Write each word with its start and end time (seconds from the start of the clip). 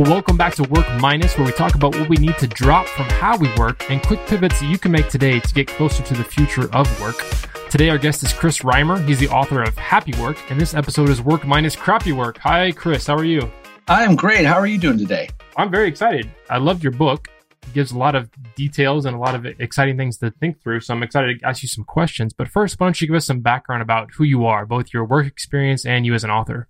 Well, 0.00 0.12
welcome 0.12 0.38
back 0.38 0.54
to 0.54 0.62
Work 0.62 0.86
Minus, 0.98 1.36
where 1.36 1.46
we 1.46 1.52
talk 1.52 1.74
about 1.74 1.94
what 1.94 2.08
we 2.08 2.16
need 2.16 2.38
to 2.38 2.46
drop 2.46 2.86
from 2.86 3.04
how 3.04 3.36
we 3.36 3.54
work 3.56 3.90
and 3.90 4.02
quick 4.02 4.18
pivots 4.26 4.58
that 4.58 4.66
you 4.66 4.78
can 4.78 4.92
make 4.92 5.10
today 5.10 5.40
to 5.40 5.52
get 5.52 5.66
closer 5.66 6.02
to 6.02 6.14
the 6.14 6.24
future 6.24 6.74
of 6.74 7.00
work. 7.02 7.22
Today, 7.68 7.90
our 7.90 7.98
guest 7.98 8.22
is 8.22 8.32
Chris 8.32 8.60
Reimer. 8.60 9.06
He's 9.06 9.18
the 9.18 9.28
author 9.28 9.62
of 9.62 9.76
Happy 9.76 10.18
Work, 10.18 10.38
and 10.50 10.58
this 10.58 10.72
episode 10.72 11.10
is 11.10 11.20
Work 11.20 11.46
Minus 11.46 11.76
Crappy 11.76 12.12
Work. 12.12 12.38
Hi, 12.38 12.72
Chris. 12.72 13.06
How 13.06 13.14
are 13.14 13.26
you? 13.26 13.52
I 13.88 14.04
am 14.04 14.16
great. 14.16 14.46
How 14.46 14.54
are 14.54 14.66
you 14.66 14.78
doing 14.78 14.96
today? 14.96 15.28
I'm 15.58 15.70
very 15.70 15.88
excited. 15.88 16.30
I 16.48 16.56
loved 16.56 16.82
your 16.82 16.92
book. 16.92 17.28
It 17.64 17.74
gives 17.74 17.90
a 17.90 17.98
lot 17.98 18.14
of 18.14 18.30
details 18.54 19.04
and 19.04 19.14
a 19.14 19.18
lot 19.18 19.34
of 19.34 19.44
exciting 19.44 19.98
things 19.98 20.16
to 20.20 20.30
think 20.30 20.62
through. 20.62 20.80
So 20.80 20.94
I'm 20.94 21.02
excited 21.02 21.40
to 21.40 21.46
ask 21.46 21.62
you 21.62 21.68
some 21.68 21.84
questions. 21.84 22.32
But 22.32 22.48
first, 22.48 22.80
why 22.80 22.86
don't 22.86 22.98
you 22.98 23.06
give 23.06 23.16
us 23.16 23.26
some 23.26 23.40
background 23.40 23.82
about 23.82 24.12
who 24.16 24.24
you 24.24 24.46
are, 24.46 24.64
both 24.64 24.94
your 24.94 25.04
work 25.04 25.26
experience 25.26 25.84
and 25.84 26.06
you 26.06 26.14
as 26.14 26.24
an 26.24 26.30
author? 26.30 26.68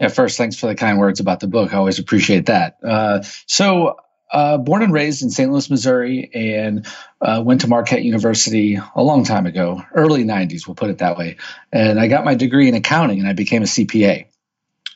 Yeah, 0.00 0.08
first, 0.08 0.38
thanks 0.38 0.56
for 0.56 0.66
the 0.66 0.74
kind 0.74 0.98
words 0.98 1.20
about 1.20 1.40
the 1.40 1.46
book. 1.46 1.74
I 1.74 1.76
always 1.76 1.98
appreciate 1.98 2.46
that. 2.46 2.78
Uh, 2.82 3.22
so, 3.46 3.96
uh, 4.32 4.56
born 4.56 4.82
and 4.82 4.92
raised 4.92 5.22
in 5.22 5.30
St. 5.30 5.50
Louis, 5.50 5.68
Missouri, 5.68 6.30
and 6.32 6.86
uh, 7.20 7.42
went 7.44 7.62
to 7.62 7.68
Marquette 7.68 8.02
University 8.02 8.78
a 8.94 9.02
long 9.02 9.24
time 9.24 9.44
ago, 9.44 9.82
early 9.92 10.24
90s, 10.24 10.66
we'll 10.66 10.76
put 10.76 10.88
it 10.88 10.98
that 10.98 11.18
way. 11.18 11.36
And 11.72 12.00
I 12.00 12.06
got 12.06 12.24
my 12.24 12.34
degree 12.34 12.68
in 12.68 12.74
accounting 12.74 13.18
and 13.18 13.28
I 13.28 13.32
became 13.32 13.62
a 13.62 13.66
CPA. 13.66 14.26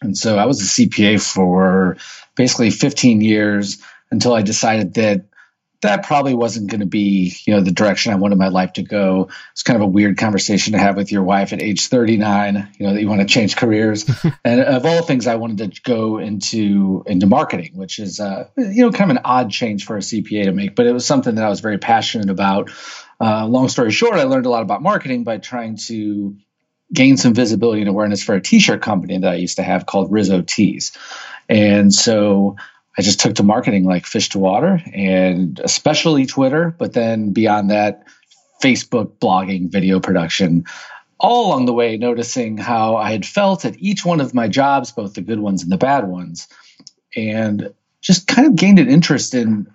And 0.01 0.17
so 0.17 0.39
I 0.39 0.47
was 0.47 0.61
a 0.61 0.65
CPA 0.65 1.21
for 1.21 1.97
basically 2.37 2.71
15 2.71 3.21
years 3.21 3.83
until 4.11 4.35
I 4.35 4.43
decided 4.43 4.95
that 4.95 5.27
that 5.85 6.07
probably 6.07 6.35
wasn't 6.35 6.71
going 6.71 6.81
to 6.81 6.87
be, 6.87 7.37
you 7.45 7.55
know, 7.55 7.61
the 7.61 7.71
direction 7.71 8.13
I 8.13 8.17
wanted 8.17 8.39
my 8.39 8.49
life 8.49 8.73
to 8.75 8.83
go. 8.83 9.29
It's 9.53 9.63
kind 9.63 9.77
of 9.77 9.83
a 9.83 9.87
weird 9.87 10.17
conversation 10.17 10.73
to 10.73 10.79
have 10.79 10.97
with 10.97 11.13
your 11.13 11.23
wife 11.23 11.53
at 11.53 11.61
age 11.61 11.89
39, 11.89 12.69
you 12.79 12.87
know, 12.87 12.95
that 12.95 13.01
you 13.01 13.09
want 13.09 13.21
to 13.21 13.27
change 13.27 13.57
careers. 13.57 14.11
and 14.45 14.61
of 14.63 14.87
all 14.87 15.03
things, 15.03 15.27
I 15.27 15.37
wanted 15.37 15.75
to 15.75 15.83
go 15.83 16.19
into 16.19 17.05
into 17.07 17.27
marketing, 17.27 17.73
which 17.75 17.99
is, 17.99 18.19
uh, 18.19 18.49
you 18.57 18.83
know, 18.83 18.93
kind 18.93 19.11
of 19.11 19.19
an 19.19 19.23
odd 19.27 19.51
change 19.51 19.85
for 19.85 19.97
a 19.97 20.01
CPA 20.01 20.45
to 20.45 20.53
make, 20.53 20.75
but 20.75 20.87
it 20.87 20.93
was 20.93 21.05
something 21.05 21.35
that 21.35 21.45
I 21.45 21.51
was 21.51 21.61
very 21.61 21.79
passionate 21.79 22.31
about. 22.31 22.71
Uh, 23.21 23.47
long 23.47 23.69
story 23.69 23.91
short, 23.91 24.15
I 24.15 24.25
learned 24.25 24.47
a 24.47 24.51
lot 24.51 24.63
about 24.63 24.83
marketing 24.83 25.23
by 25.23 25.37
trying 25.37 25.77
to 25.89 26.37
gain 26.93 27.19
some 27.19 27.35
visibility 27.35 27.83
and 27.83 27.91
awareness 27.91 28.23
for 28.23 28.35
a 28.35 28.41
t-shirt 28.41 28.81
company 28.81 29.19
that 29.19 29.31
I 29.31 29.37
used 29.37 29.57
to 29.57 29.63
have 29.63 29.85
called 29.85 30.11
Rizzo 30.11 30.41
Tees. 30.41 30.93
And 31.49 31.93
so 31.93 32.57
I 32.97 33.03
just 33.03 33.21
took 33.21 33.35
to 33.37 33.43
marketing 33.43 33.85
like 33.85 34.07
fish 34.07 34.31
to 34.31 34.39
water 34.39 34.81
and 34.93 35.61
especially 35.63 36.27
Twitter, 36.27 36.75
but 36.77 36.93
then 36.93 37.33
beyond 37.33 37.71
that, 37.71 38.07
Facebook, 38.63 39.19
blogging, 39.19 39.71
video 39.71 40.01
production, 40.01 40.65
all 41.19 41.49
along 41.49 41.67
the 41.67 41.73
way, 41.73 41.97
noticing 41.97 42.57
how 42.57 42.97
I 42.97 43.13
had 43.13 43.27
felt 43.27 43.65
at 43.65 43.79
each 43.79 44.05
one 44.05 44.21
of 44.21 44.35
my 44.35 44.49
jobs, 44.49 44.93
both 44.93 45.15
the 45.15 45.23
good 45.23 45.41
ones 45.41 45.63
and 45.63 45.73
the 45.73 45.77
bad 45.77 46.07
ones, 46.07 46.49
and 47.17 47.73
just 48.01 48.27
kind 48.27 48.47
of 48.47 48.57
gained 48.57 48.79
an 48.79 48.89
interest 48.89 49.35
in 49.35 49.67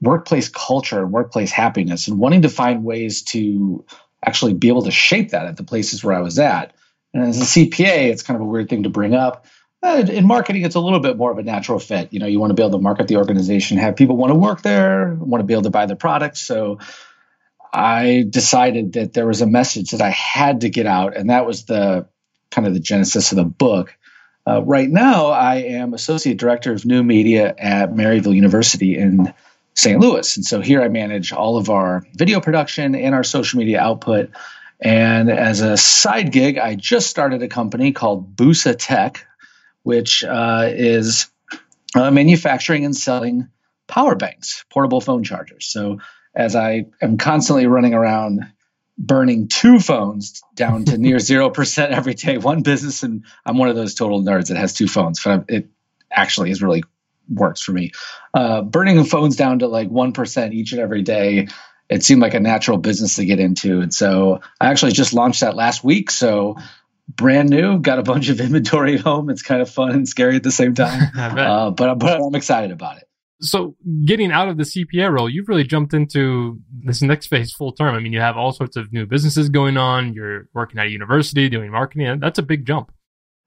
workplace 0.00 0.48
culture 0.48 1.00
and 1.00 1.12
workplace 1.12 1.52
happiness 1.52 2.08
and 2.08 2.18
wanting 2.18 2.42
to 2.42 2.48
find 2.48 2.84
ways 2.84 3.22
to 3.22 3.84
actually 4.24 4.54
be 4.54 4.68
able 4.68 4.82
to 4.82 4.90
shape 4.90 5.30
that 5.30 5.46
at 5.46 5.56
the 5.56 5.64
places 5.64 6.02
where 6.02 6.16
I 6.16 6.20
was 6.20 6.38
at. 6.38 6.74
And 7.14 7.24
as 7.24 7.40
a 7.40 7.44
CPA, 7.44 8.10
it's 8.10 8.22
kind 8.22 8.36
of 8.36 8.42
a 8.42 8.48
weird 8.48 8.68
thing 8.68 8.84
to 8.84 8.88
bring 8.88 9.14
up 9.14 9.46
in 9.82 10.26
marketing, 10.26 10.62
it's 10.62 10.74
a 10.74 10.80
little 10.80 11.00
bit 11.00 11.16
more 11.16 11.32
of 11.32 11.38
a 11.38 11.42
natural 11.42 11.78
fit. 11.78 12.12
You 12.12 12.20
know, 12.20 12.26
you 12.26 12.38
want 12.38 12.50
to 12.50 12.54
be 12.54 12.62
able 12.62 12.78
to 12.78 12.82
market 12.82 13.08
the 13.08 13.16
organization, 13.16 13.78
have 13.78 13.96
people 13.96 14.16
want 14.16 14.30
to 14.30 14.38
work 14.38 14.62
there, 14.62 15.14
want 15.14 15.40
to 15.40 15.46
be 15.46 15.54
able 15.54 15.64
to 15.64 15.70
buy 15.70 15.86
their 15.86 15.96
products. 15.96 16.40
So 16.40 16.78
I 17.72 18.24
decided 18.28 18.92
that 18.94 19.12
there 19.12 19.26
was 19.26 19.40
a 19.40 19.46
message 19.46 19.90
that 19.90 20.00
I 20.00 20.10
had 20.10 20.60
to 20.60 20.70
get 20.70 20.86
out, 20.86 21.16
and 21.16 21.30
that 21.30 21.46
was 21.46 21.64
the 21.64 22.06
kind 22.50 22.66
of 22.66 22.74
the 22.74 22.80
genesis 22.80 23.32
of 23.32 23.36
the 23.36 23.44
book. 23.44 23.96
Uh, 24.46 24.62
right 24.62 24.90
now, 24.90 25.26
I 25.26 25.56
am 25.56 25.94
associate 25.94 26.36
director 26.36 26.72
of 26.72 26.84
new 26.84 27.02
media 27.02 27.54
at 27.56 27.92
Maryville 27.92 28.34
University 28.34 28.96
in 28.96 29.32
St. 29.74 29.98
Louis, 29.98 30.36
and 30.36 30.44
so 30.44 30.60
here 30.60 30.82
I 30.82 30.88
manage 30.88 31.32
all 31.32 31.56
of 31.56 31.70
our 31.70 32.06
video 32.14 32.40
production 32.40 32.94
and 32.94 33.14
our 33.14 33.24
social 33.24 33.58
media 33.58 33.80
output. 33.80 34.30
And 34.80 35.30
as 35.30 35.60
a 35.60 35.76
side 35.76 36.32
gig, 36.32 36.58
I 36.58 36.74
just 36.74 37.08
started 37.08 37.42
a 37.42 37.48
company 37.48 37.92
called 37.92 38.36
Boosa 38.36 38.74
Tech, 38.76 39.26
which 39.82 40.24
uh, 40.24 40.68
is 40.70 41.28
uh, 41.94 42.10
manufacturing 42.10 42.84
and 42.84 42.96
selling 42.96 43.48
power 43.86 44.14
banks, 44.14 44.64
portable 44.70 45.00
phone 45.00 45.24
chargers. 45.24 45.66
So 45.66 45.98
as 46.34 46.56
I 46.56 46.86
am 47.00 47.18
constantly 47.18 47.66
running 47.66 47.94
around 47.94 48.46
burning 48.96 49.48
two 49.48 49.78
phones 49.80 50.42
down 50.54 50.84
to 50.86 50.98
near 50.98 51.16
0% 51.18 51.88
every 51.90 52.14
day, 52.14 52.38
one 52.38 52.62
business, 52.62 53.02
and 53.02 53.24
I'm 53.44 53.58
one 53.58 53.68
of 53.68 53.76
those 53.76 53.94
total 53.94 54.22
nerds 54.22 54.48
that 54.48 54.56
has 54.56 54.74
two 54.74 54.88
phones, 54.88 55.22
but 55.22 55.46
it 55.48 55.68
actually 56.10 56.50
is 56.50 56.62
really 56.62 56.84
works 57.28 57.62
for 57.62 57.72
me. 57.72 57.92
Uh, 58.34 58.62
burning 58.62 59.02
phones 59.04 59.36
down 59.36 59.60
to 59.60 59.68
like 59.68 59.90
1% 59.90 60.52
each 60.52 60.72
and 60.72 60.80
every 60.80 61.02
day, 61.02 61.48
it 61.88 62.02
seemed 62.02 62.22
like 62.22 62.34
a 62.34 62.40
natural 62.40 62.78
business 62.78 63.16
to 63.16 63.24
get 63.24 63.40
into. 63.40 63.80
And 63.80 63.92
so 63.92 64.40
I 64.60 64.68
actually 64.68 64.92
just 64.92 65.12
launched 65.12 65.40
that 65.40 65.56
last 65.56 65.84
week. 65.84 66.10
So 66.10 66.56
brand 67.08 67.50
new. 67.50 67.78
Got 67.78 67.98
a 67.98 68.02
bunch 68.02 68.28
of 68.28 68.40
inventory 68.40 68.94
at 68.94 69.00
home. 69.00 69.30
It's 69.30 69.42
kind 69.42 69.62
of 69.62 69.70
fun 69.70 69.90
and 69.90 70.08
scary 70.08 70.36
at 70.36 70.42
the 70.42 70.52
same 70.52 70.74
time. 70.74 71.10
uh, 71.18 71.70
but, 71.70 71.94
but 71.96 72.20
I'm 72.20 72.34
excited 72.34 72.70
about 72.70 72.98
it. 72.98 73.04
So, 73.40 73.74
getting 74.04 74.30
out 74.30 74.48
of 74.48 74.56
the 74.56 74.62
CPA 74.62 75.10
role, 75.10 75.28
you've 75.28 75.48
really 75.48 75.64
jumped 75.64 75.94
into 75.94 76.60
this 76.84 77.02
next 77.02 77.26
phase 77.26 77.52
full 77.52 77.72
term. 77.72 77.92
I 77.92 77.98
mean, 77.98 78.12
you 78.12 78.20
have 78.20 78.36
all 78.36 78.52
sorts 78.52 78.76
of 78.76 78.92
new 78.92 79.04
businesses 79.04 79.48
going 79.48 79.76
on. 79.76 80.14
You're 80.14 80.48
working 80.54 80.78
at 80.78 80.86
a 80.86 80.90
university 80.90 81.48
doing 81.48 81.72
marketing. 81.72 82.20
That's 82.20 82.38
a 82.38 82.42
big 82.42 82.64
jump. 82.66 82.92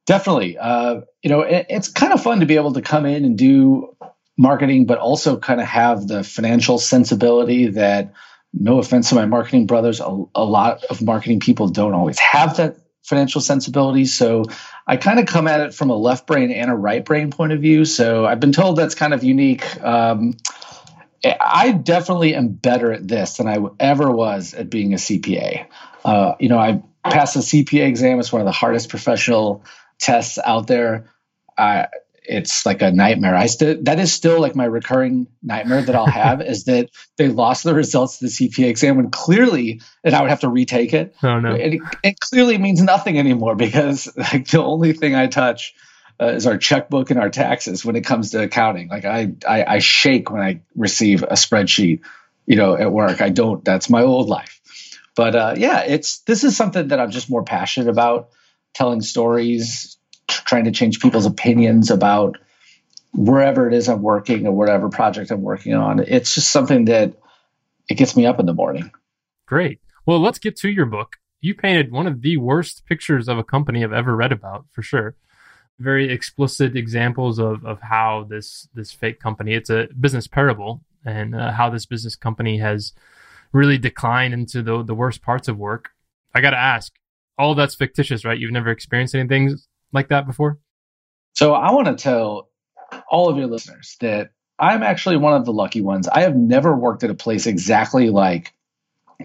Definitely. 0.05 0.57
Uh, 0.57 1.01
you 1.23 1.29
know, 1.29 1.41
it, 1.41 1.67
it's 1.69 1.87
kind 1.87 2.11
of 2.11 2.21
fun 2.21 2.41
to 2.41 2.45
be 2.45 2.55
able 2.55 2.73
to 2.73 2.81
come 2.81 3.05
in 3.05 3.23
and 3.23 3.37
do 3.37 3.95
marketing, 4.37 4.85
but 4.85 4.97
also 4.97 5.37
kind 5.37 5.61
of 5.61 5.67
have 5.67 6.07
the 6.07 6.23
financial 6.25 6.77
sensibility 6.77 7.67
that, 7.69 8.13
no 8.53 8.79
offense 8.79 9.09
to 9.09 9.15
my 9.15 9.25
marketing 9.25 9.65
brothers, 9.65 9.99
a, 9.99 10.23
a 10.35 10.43
lot 10.43 10.83
of 10.85 11.01
marketing 11.01 11.39
people 11.39 11.67
don't 11.67 11.93
always 11.93 12.19
have 12.19 12.57
that 12.57 12.77
financial 13.05 13.39
sensibilities. 13.39 14.17
So 14.17 14.45
I 14.87 14.97
kind 14.97 15.19
of 15.19 15.27
come 15.27 15.47
at 15.47 15.61
it 15.61 15.73
from 15.73 15.89
a 15.89 15.95
left 15.95 16.27
brain 16.27 16.51
and 16.51 16.71
a 16.71 16.75
right 16.75 17.05
brain 17.05 17.31
point 17.31 17.53
of 17.53 17.61
view. 17.61 17.85
So 17.85 18.25
I've 18.25 18.39
been 18.39 18.51
told 18.51 18.77
that's 18.77 18.95
kind 18.95 19.13
of 19.13 19.23
unique. 19.23 19.81
Um, 19.83 20.33
I 21.23 21.71
definitely 21.71 22.35
am 22.35 22.49
better 22.49 22.91
at 22.91 23.07
this 23.07 23.37
than 23.37 23.47
I 23.47 23.57
ever 23.79 24.11
was 24.11 24.53
at 24.53 24.69
being 24.69 24.93
a 24.93 24.97
CPA. 24.97 25.67
Uh, 26.03 26.33
you 26.39 26.49
know, 26.49 26.59
I 26.59 26.83
passed 27.03 27.35
the 27.35 27.39
CPA 27.39 27.87
exam. 27.87 28.19
It's 28.19 28.31
one 28.31 28.41
of 28.41 28.45
the 28.45 28.51
hardest 28.51 28.89
professional 28.89 29.63
tests 29.99 30.37
out 30.43 30.67
there. 30.67 31.09
I, 31.57 31.87
it's 32.27 32.65
like 32.65 32.81
a 32.81 32.91
nightmare. 32.91 33.35
I 33.35 33.47
still 33.47 33.77
that 33.83 33.99
is 33.99 34.13
still 34.13 34.39
like 34.39 34.55
my 34.55 34.65
recurring 34.65 35.27
nightmare 35.41 35.81
that 35.81 35.95
I'll 35.95 36.05
have 36.05 36.41
is 36.45 36.65
that 36.65 36.89
they 37.17 37.29
lost 37.29 37.63
the 37.63 37.73
results 37.73 38.21
of 38.21 38.29
the 38.29 38.49
CPA 38.49 38.67
exam 38.67 38.97
when 38.97 39.11
clearly, 39.11 39.81
and 40.03 40.15
I 40.15 40.21
would 40.21 40.29
have 40.29 40.41
to 40.41 40.49
retake 40.49 40.93
it. 40.93 41.15
Oh 41.23 41.39
no! 41.39 41.53
It, 41.53 41.81
it 42.03 42.19
clearly 42.19 42.57
means 42.57 42.81
nothing 42.81 43.17
anymore 43.17 43.55
because 43.55 44.09
like 44.17 44.47
the 44.47 44.63
only 44.63 44.93
thing 44.93 45.15
I 45.15 45.27
touch 45.27 45.75
uh, 46.19 46.27
is 46.27 46.47
our 46.47 46.57
checkbook 46.57 47.11
and 47.11 47.19
our 47.19 47.29
taxes 47.29 47.83
when 47.83 47.95
it 47.95 48.05
comes 48.05 48.31
to 48.31 48.43
accounting. 48.43 48.89
Like 48.89 49.05
I, 49.05 49.33
I 49.47 49.65
I 49.65 49.79
shake 49.79 50.31
when 50.31 50.41
I 50.41 50.61
receive 50.75 51.23
a 51.23 51.33
spreadsheet, 51.33 52.01
you 52.45 52.55
know, 52.55 52.75
at 52.75 52.91
work. 52.91 53.21
I 53.21 53.29
don't. 53.29 53.63
That's 53.63 53.89
my 53.89 54.03
old 54.03 54.27
life. 54.27 54.61
But 55.15 55.35
uh, 55.35 55.53
yeah, 55.57 55.81
it's 55.81 56.19
this 56.19 56.43
is 56.43 56.57
something 56.57 56.89
that 56.89 56.99
I'm 56.99 57.11
just 57.11 57.29
more 57.29 57.43
passionate 57.43 57.89
about 57.89 58.29
telling 58.73 59.01
stories 59.01 59.97
trying 60.43 60.65
to 60.65 60.71
change 60.71 60.99
people's 60.99 61.25
opinions 61.25 61.91
about 61.91 62.37
wherever 63.13 63.67
it 63.67 63.73
is 63.73 63.87
I'm 63.87 64.01
working 64.01 64.45
or 64.45 64.51
whatever 64.51 64.89
project 64.89 65.31
I'm 65.31 65.41
working 65.41 65.73
on. 65.73 65.99
It's 65.99 66.35
just 66.35 66.51
something 66.51 66.85
that 66.85 67.13
it 67.89 67.95
gets 67.95 68.15
me 68.17 68.25
up 68.25 68.39
in 68.39 68.45
the 68.45 68.53
morning. 68.53 68.91
Great. 69.45 69.79
Well, 70.05 70.19
let's 70.19 70.39
get 70.39 70.57
to 70.57 70.69
your 70.69 70.85
book. 70.85 71.15
You 71.39 71.53
painted 71.53 71.91
one 71.91 72.07
of 72.07 72.21
the 72.21 72.37
worst 72.37 72.85
pictures 72.85 73.27
of 73.27 73.37
a 73.37 73.43
company 73.43 73.83
I've 73.83 73.93
ever 73.93 74.15
read 74.15 74.31
about, 74.31 74.65
for 74.71 74.81
sure. 74.81 75.15
Very 75.79 76.11
explicit 76.11 76.75
examples 76.75 77.37
of, 77.39 77.65
of 77.65 77.81
how 77.81 78.25
this 78.29 78.67
this 78.73 78.91
fake 78.91 79.19
company, 79.19 79.53
it's 79.53 79.69
a 79.69 79.87
business 79.99 80.27
parable, 80.27 80.81
and 81.05 81.35
uh, 81.35 81.51
how 81.51 81.69
this 81.69 81.85
business 81.85 82.15
company 82.15 82.59
has 82.59 82.93
really 83.51 83.77
declined 83.77 84.33
into 84.33 84.63
the 84.63 84.83
the 84.83 84.95
worst 84.95 85.21
parts 85.21 85.47
of 85.47 85.57
work. 85.57 85.89
I 86.33 86.41
got 86.41 86.51
to 86.51 86.57
ask, 86.57 86.93
all 87.37 87.55
that's 87.55 87.75
fictitious, 87.75 88.25
right? 88.25 88.39
You've 88.39 88.51
never 88.51 88.69
experienced 88.69 89.15
anything 89.15 89.57
like 89.95 90.09
that 90.09 90.27
before? 90.27 90.59
So 91.33 91.53
I 91.53 91.71
want 91.71 91.87
to 91.87 91.95
tell 91.95 92.49
all 93.09 93.29
of 93.29 93.37
your 93.37 93.47
listeners 93.47 93.97
that 93.99 94.31
I'm 94.57 94.83
actually 94.83 95.17
one 95.17 95.33
of 95.33 95.45
the 95.45 95.53
lucky 95.53 95.81
ones. 95.81 96.07
I 96.07 96.21
have 96.21 96.35
never 96.35 96.75
worked 96.75 97.03
at 97.03 97.09
a 97.09 97.15
place 97.15 97.45
exactly 97.45 98.09
like 98.09 98.53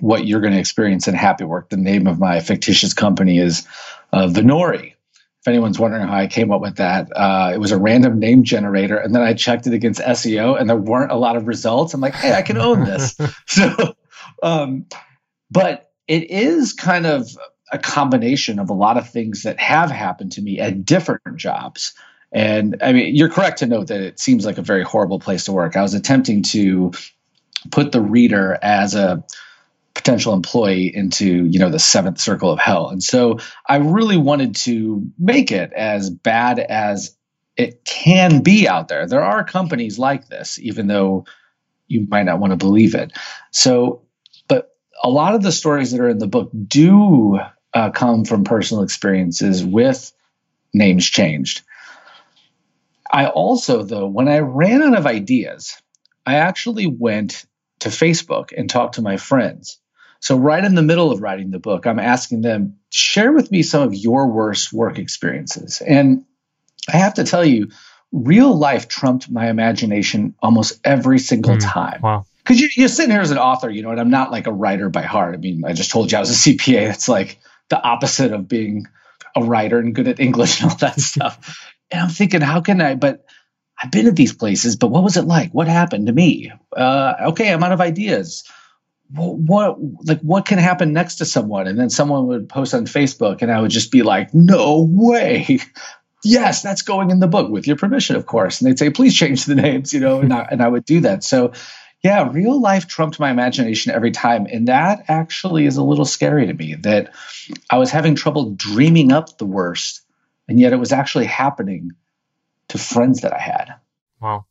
what 0.01 0.27
you're 0.27 0.41
going 0.41 0.53
to 0.53 0.59
experience 0.59 1.09
in 1.09 1.15
Happy 1.15 1.45
Work. 1.45 1.69
The 1.69 1.77
name 1.77 2.07
of 2.07 2.19
my 2.19 2.41
fictitious 2.41 2.95
company 2.95 3.39
is 3.39 3.67
uh, 4.13 4.27
Venori. 4.27 4.95
If 5.41 5.49
anyone's 5.49 5.79
wondering 5.79 6.07
how 6.07 6.15
I 6.15 6.27
came 6.27 6.53
up 6.53 6.61
with 6.61 6.77
that, 6.77 7.09
uh, 7.17 7.53
it 7.55 7.59
was 7.59 7.73
a 7.73 7.79
random 7.79 8.19
name 8.19 8.45
generator, 8.45 8.99
and 8.99 9.15
then 9.15 9.23
I 9.23 9.33
checked 9.33 9.67
it 9.67 9.73
against 9.73 10.01
SEO, 10.01 10.61
and 10.61 10.69
there 10.69 10.77
weren't 10.77 11.13
a 11.13 11.17
lot 11.17 11.37
of 11.37 11.47
results. 11.47 11.95
I'm 11.95 12.01
like, 12.01 12.15
hey, 12.15 12.35
I 12.35 12.43
can 12.43 12.59
own 12.59 12.85
this. 12.85 13.17
so, 13.47 13.95
um, 14.43 14.87
but 15.51 15.91
it 16.07 16.31
is 16.31 16.75
kind 16.75 17.07
of 17.07 17.27
a 17.73 17.79
combination 17.79 18.59
of 18.59 18.71
a 18.71 18.75
lot 18.75 18.97
of 18.97 19.09
things 19.09 19.43
that 19.43 19.59
have 19.61 19.91
happened 19.91 20.33
to 20.33 20.43
me 20.43 20.59
at 20.59 20.85
different 20.85 21.37
jobs. 21.37 21.95
And 22.33 22.77
I 22.83 22.93
mean, 22.93 23.15
you're 23.15 23.29
correct 23.29 23.59
to 23.59 23.67
note 23.67 23.89
that 23.89 24.01
it 24.01 24.21
seems 24.21 24.45
like 24.45 24.59
a 24.59 24.63
very 24.63 24.83
horrible 24.83 25.19
place 25.19 25.45
to 25.45 25.53
work. 25.53 25.77
I 25.77 25.83
was 25.83 25.95
attempting 25.95 26.43
to 26.45 26.93
put 27.71 27.93
the 27.93 28.01
reader 28.01 28.59
as 28.63 28.95
a 28.95 29.25
potential 29.95 30.33
employee 30.33 30.95
into 30.95 31.45
you 31.47 31.59
know 31.59 31.69
the 31.69 31.79
seventh 31.79 32.21
circle 32.21 32.51
of 32.51 32.59
hell 32.59 32.89
and 32.89 33.03
so 33.03 33.39
i 33.67 33.77
really 33.77 34.17
wanted 34.17 34.55
to 34.55 35.05
make 35.19 35.51
it 35.51 35.73
as 35.73 36.09
bad 36.09 36.59
as 36.59 37.17
it 37.57 37.85
can 37.85 38.41
be 38.41 38.69
out 38.69 38.89
there 38.89 39.07
there 39.07 39.23
are 39.23 39.45
companies 39.45 39.99
like 39.99 40.29
this 40.29 40.59
even 40.61 40.87
though 40.87 41.27
you 41.89 42.07
might 42.09 42.23
not 42.23 42.39
want 42.39 42.53
to 42.53 42.57
believe 42.57 42.95
it 42.95 43.13
so 43.51 44.01
but 44.47 44.77
a 45.03 45.11
lot 45.11 45.35
of 45.35 45.43
the 45.43 45.53
stories 45.53 45.91
that 45.91 46.01
are 46.01 46.09
in 46.09 46.19
the 46.19 46.29
book 46.29 46.51
do 46.67 47.39
uh, 47.75 47.91
come 47.91 48.25
from 48.25 48.45
personal 48.45 48.83
experiences 48.83 49.65
with 49.65 50.13
names 50.73 51.05
changed 51.05 51.63
i 53.13 53.27
also 53.27 53.83
though 53.83 54.07
when 54.07 54.29
i 54.29 54.39
ran 54.39 54.83
out 54.83 54.97
of 54.97 55.07
ideas 55.07 55.81
i 56.27 56.37
actually 56.37 56.87
went 56.87 57.45
to 57.81 57.89
Facebook 57.89 58.53
and 58.57 58.71
talked 58.71 58.95
to 58.95 59.03
my 59.03 59.17
friends. 59.17 59.79
So, 60.21 60.37
right 60.37 60.63
in 60.63 60.75
the 60.75 60.83
middle 60.83 61.11
of 61.11 61.21
writing 61.21 61.51
the 61.51 61.59
book, 61.59 61.87
I'm 61.87 61.99
asking 61.99 62.43
them, 62.43 62.77
share 62.91 63.33
with 63.33 63.51
me 63.51 63.63
some 63.63 63.83
of 63.83 63.95
your 63.95 64.29
worst 64.29 64.73
work 64.73 64.99
experiences. 64.99 65.81
And 65.81 66.25
I 66.93 66.99
have 66.99 67.15
to 67.15 67.25
tell 67.25 67.45
you, 67.45 67.69
real 68.13 68.55
life 68.55 68.87
trumped 68.87 69.31
my 69.31 69.49
imagination 69.49 70.35
almost 70.43 70.79
every 70.85 71.19
single 71.19 71.57
mm, 71.57 71.73
time. 71.73 72.01
Wow. 72.03 72.27
Because 72.39 72.61
you, 72.61 72.85
are 72.85 72.89
sitting 72.89 73.13
here 73.13 73.21
as 73.21 73.31
an 73.31 73.39
author, 73.39 73.71
you 73.71 73.83
know, 73.83 73.91
and 73.91 74.01
I'm 74.01 74.11
not 74.11 74.31
like 74.31 74.47
a 74.47 74.53
writer 74.53 74.91
by 74.91 75.03
heart. 75.03 75.35
I 75.35 75.39
mean, 75.39 75.65
I 75.65 75.73
just 75.73 75.91
told 75.91 76.13
you 76.13 76.19
I 76.19 76.21
was 76.21 76.31
a 76.31 76.51
CPA. 76.51 76.89
That's 76.89 77.09
like 77.09 77.39
the 77.71 77.83
opposite 77.83 78.33
of 78.33 78.49
being 78.49 78.87
a 79.35 79.43
writer 79.43 79.79
and 79.79 79.95
good 79.95 80.09
at 80.09 80.21
English 80.21 80.61
and 80.61 80.71
all 80.71 80.77
that 80.79 81.01
stuff. 81.01 81.67
And 81.91 82.03
I'm 82.03 82.09
thinking, 82.11 82.41
how 82.41 82.61
can 82.61 82.81
I? 82.81 82.95
But 82.95 83.25
I've 83.83 83.91
been 83.91 84.07
at 84.07 84.17
these 84.17 84.35
places, 84.35 84.77
but 84.77 84.89
what 84.89 85.03
was 85.03 85.17
it 85.17 85.25
like? 85.25 85.53
What 85.53 85.69
happened 85.69 86.07
to 86.09 86.13
me? 86.13 86.53
Uh, 86.77 87.15
okay, 87.29 87.53
I'm 87.53 87.63
out 87.63 87.73
of 87.73 87.81
ideas. 87.81 88.45
What, 89.11 89.39
what, 89.39 89.77
like 90.05 90.21
what 90.21 90.45
can 90.45 90.59
happen 90.59 90.93
next 90.93 91.17
to 91.17 91.25
someone? 91.25 91.67
And 91.67 91.79
then 91.79 91.91
someone 91.91 92.27
would 92.27 92.49
post 92.49 92.75
on 92.75 92.85
Facebook, 92.85 93.43
and 93.43 93.51
I 93.51 93.61
would 93.61 93.71
just 93.71 93.91
be 93.91 94.03
like, 94.03 94.35
"No 94.35 94.87
way." 94.89 95.61
yes, 96.25 96.63
that's 96.63 96.83
going 96.83 97.11
in 97.11 97.21
the 97.21 97.27
book 97.27 97.51
with 97.51 97.67
your 97.67 97.77
permission, 97.77 98.17
of 98.17 98.27
course. 98.27 98.61
And 98.61 98.71
they'd 98.71 98.79
say, 98.79 98.91
please 98.91 99.17
change 99.17 99.45
the 99.45 99.55
names, 99.55 99.93
you 99.93 100.01
know, 100.01 100.21
and 100.21 100.33
I, 100.33 100.47
and 100.51 100.63
I 100.63 100.69
would 100.69 100.85
do 100.85 101.01
that. 101.01 101.25
So, 101.25 101.53
yeah, 102.03 102.31
real 102.31 102.61
life 102.61 102.87
trumped 102.87 103.21
my 103.21 103.31
imagination 103.31 103.93
every 103.93 104.11
time. 104.11 104.47
And 104.47 104.69
that 104.69 105.05
actually 105.09 105.67
is 105.67 105.77
a 105.77 105.85
little 105.85 106.05
scary 106.05 106.47
to 106.47 106.55
me 106.55 106.75
that 106.77 107.13
I 107.69 107.79
was 107.79 107.91
having 107.91 108.15
trouble 108.15 108.53
dreaming 108.53 109.13
up 109.13 109.37
the 109.37 109.45
worst, 109.45 110.03
and 110.49 110.59
yet 110.59 110.73
it 110.73 110.77
was 110.77 110.93
actually 110.93 111.27
happening 111.27 111.93
to 112.69 112.79
friends 112.79 113.21
that 113.21 113.35
I 113.35 113.39
had. 113.39 113.75
Wow. 114.21 114.47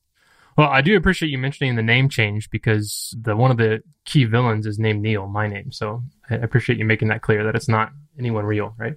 Well, 0.57 0.69
I 0.69 0.81
do 0.81 0.95
appreciate 0.97 1.29
you 1.29 1.37
mentioning 1.37 1.75
the 1.75 1.81
name 1.81 2.09
change 2.09 2.49
because 2.49 3.15
the 3.19 3.35
one 3.35 3.49
of 3.49 3.57
the 3.57 3.81
key 4.05 4.25
villains 4.25 4.65
is 4.65 4.77
named 4.77 5.01
Neil, 5.01 5.25
my 5.25 5.47
name. 5.47 5.71
So 5.71 6.03
I 6.29 6.35
appreciate 6.35 6.77
you 6.77 6.85
making 6.85 7.07
that 7.07 7.21
clear 7.21 7.45
that 7.45 7.55
it's 7.55 7.69
not 7.69 7.91
anyone 8.19 8.45
real, 8.45 8.75
right? 8.77 8.95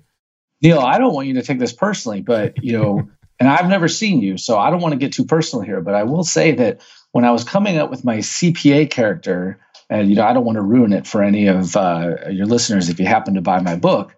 Neil, 0.61 0.81
I 0.81 0.99
don't 0.99 1.15
want 1.15 1.29
you 1.29 1.35
to 1.35 1.43
take 1.43 1.59
this 1.59 1.73
personally, 1.73 2.21
but 2.21 2.63
you 2.63 2.73
know, 2.73 3.09
and 3.41 3.49
I've 3.49 3.69
never 3.69 3.89
seen 3.89 4.21
you, 4.21 4.39
so 4.39 4.59
I 4.59 4.71
don't 4.71 4.81
want 4.81 4.93
to 4.93 4.99
get 4.99 5.13
too 5.13 5.25
personal 5.25 5.65
here, 5.65 5.81
but 5.81 5.95
I 5.95 6.03
will 6.03 6.25
say 6.25 6.53
that 6.57 6.81
when 7.13 7.25
I 7.25 7.31
was 7.31 7.45
coming 7.45 7.79
up 7.79 7.91
with 7.91 8.05
my 8.05 8.19
CPA 8.19 8.91
character, 8.91 9.61
and 9.89 10.09
you 10.09 10.17
know, 10.17 10.25
I 10.25 10.33
don't 10.33 10.45
want 10.45 10.57
to 10.57 10.63
ruin 10.63 10.93
it 10.93 11.07
for 11.07 11.23
any 11.23 11.47
of 11.47 11.77
uh, 11.77 12.17
your 12.31 12.47
listeners 12.47 12.89
if 12.89 12.99
you 12.99 13.07
happen 13.07 13.35
to 13.35 13.43
buy 13.43 13.61
my 13.61 13.77
book, 13.77 14.15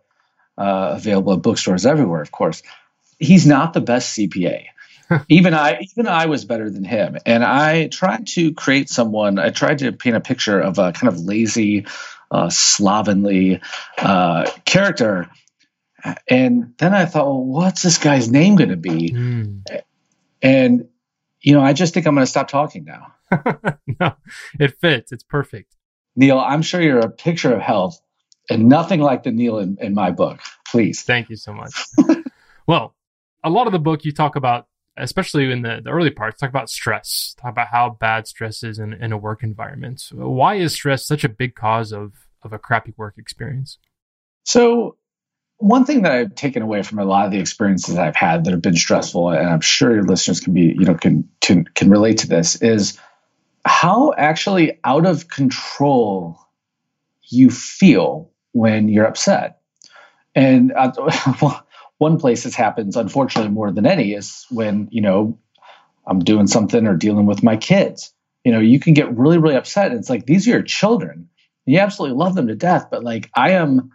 uh, 0.57 0.95
available 0.97 1.35
at 1.35 1.43
bookstores 1.43 1.85
everywhere, 1.85 2.23
of 2.23 2.31
course. 2.31 2.63
He's 3.19 3.47
not 3.47 3.73
the 3.73 3.81
best 3.81 4.17
CPA. 4.17 4.67
even 5.29 5.55
I, 5.55 5.81
even 5.81 6.07
I 6.07 6.27
was 6.27 6.45
better 6.45 6.71
than 6.71 6.85
him. 6.85 7.19
And 7.27 7.45
I 7.45 7.89
tried 7.89 8.27
to 8.29 8.55
create 8.55 8.89
someone. 8.89 9.39
I 9.39 9.51
tried 9.51 9.79
to 9.79 9.93
paint 9.93 10.17
a 10.17 10.21
picture 10.21 10.61
of 10.61 10.79
a 10.79 10.93
kind 10.93 11.13
of 11.13 11.21
lazy, 11.21 11.87
uh, 12.31 12.51
slovenly 12.51 13.61
uh, 13.99 14.51
character. 14.65 15.31
And 16.29 16.75
then 16.79 16.95
I 16.95 17.07
thought, 17.07 17.27
well, 17.27 17.45
what's 17.45 17.83
this 17.83 17.99
guy's 17.99 18.31
name 18.31 18.57
going 18.57 18.71
to 18.71 18.77
be? 18.77 19.11
Mm. 19.11 19.83
And 20.43 20.89
you 21.45 21.53
know, 21.53 21.61
I 21.61 21.75
just 21.75 21.95
think 21.95 22.07
I'm 22.07 22.15
going 22.15 22.25
to 22.25 22.31
stop 22.31 22.49
talking 22.49 22.85
now. 22.85 23.13
no, 24.01 24.15
it 24.59 24.79
fits. 24.81 25.13
It's 25.13 25.23
perfect. 25.23 25.77
Neil, 26.17 26.39
I'm 26.39 26.63
sure 26.63 26.81
you're 26.81 27.01
a 27.01 27.11
picture 27.11 27.55
of 27.55 27.61
health 27.61 28.01
and 28.49 28.69
nothing 28.69 29.01
like 29.01 29.25
the 29.25 29.31
Neil 29.31 29.59
in, 29.59 29.77
in 29.81 29.95
my 29.95 30.11
book. 30.11 30.41
Please. 30.67 31.03
Thank 31.03 31.29
you 31.29 31.37
so 31.37 31.53
much. 31.53 31.73
well, 32.67 32.95
a 33.43 33.51
lot 33.51 33.67
of 33.67 33.73
the 33.73 33.79
book 33.79 34.05
you 34.05 34.13
talk 34.13 34.37
about 34.37 34.67
especially 34.97 35.51
in 35.51 35.63
the, 35.63 35.81
the 35.83 35.91
early 35.91 36.11
parts, 36.11 36.39
talk 36.39 36.51
about 36.51 36.71
stress, 36.71 37.35
talk 37.41 37.51
about 37.51 37.69
how 37.69 37.97
bad 38.01 38.27
stress 38.27 38.63
is 38.63 38.79
in, 38.79 38.93
in 38.93 39.13
a 39.13 39.19
work 39.19 39.43
environment. 39.43 40.01
Why 40.13 40.55
is 40.55 40.75
stress 40.75 41.05
such 41.05 41.25
a 41.25 41.29
big 41.29 41.55
cause 41.55 41.93
of, 41.93 42.13
of 42.43 42.53
a 42.53 42.59
crappy 42.59 42.95
work 42.97 43.15
experience? 43.19 43.79
So, 44.45 44.97
one 45.59 45.85
thing 45.85 46.03
that 46.03 46.13
I've 46.13 46.35
taken 46.35 46.63
away 46.63 46.83
from 46.83 46.99
a 46.99 47.05
lot 47.05 47.27
of 47.27 47.33
the 47.33 47.39
experiences 47.39 47.97
I've 47.97 48.17
had 48.17 48.45
that 48.45 48.51
have 48.51 48.63
been 48.63 48.77
stressful, 48.77 49.31
and 49.31 49.49
I'm 49.49 49.61
sure 49.61 49.95
your 49.95 50.05
listeners 50.05 50.41
can 50.41 50.53
be, 50.53 50.75
you 50.79 50.85
know, 50.85 50.95
can 50.95 51.29
can, 51.41 51.65
can 51.65 51.91
relate 51.91 52.19
to 52.19 52.29
this, 52.29 52.57
is 52.57 52.99
how 53.65 54.13
actually 54.17 54.79
out 54.85 55.07
of 55.07 55.29
control 55.29 56.39
you 57.23 57.51
feel 57.51 58.31
when 58.53 58.89
you're 58.89 59.07
upset. 59.07 59.61
And 60.35 60.73
uh, 60.73 60.93
one 61.99 62.19
place 62.19 62.45
this 62.45 62.55
happens, 62.55 62.97
unfortunately, 62.97 63.51
more 63.51 63.71
than 63.71 63.87
any 63.87 64.13
is 64.13 64.47
when, 64.51 64.89
you 64.91 65.01
know, 65.01 65.39
I'm 66.07 66.19
doing 66.19 66.47
something 66.47 66.87
or 66.87 66.97
dealing 66.97 67.27
with 67.27 67.43
my 67.43 67.57
kids. 67.57 68.13
You 68.45 68.53
know, 68.53 68.61
you 68.61 68.79
can 68.79 68.95
get 68.95 69.17
really, 69.17 69.39
really 69.39 69.57
upset. 69.57 69.91
And 69.91 70.01
it's 70.01 70.11
like, 70.11 70.27
these 70.27 70.47
are 70.47 70.51
your 70.51 70.63
children. 70.63 71.29
and 71.67 71.75
You 71.75 71.79
absolutely 71.79 72.19
love 72.19 72.35
them 72.35 72.49
to 72.49 72.55
death. 72.55 72.89
But 72.91 73.05
like, 73.05 73.31
I 73.35 73.53
am, 73.53 73.93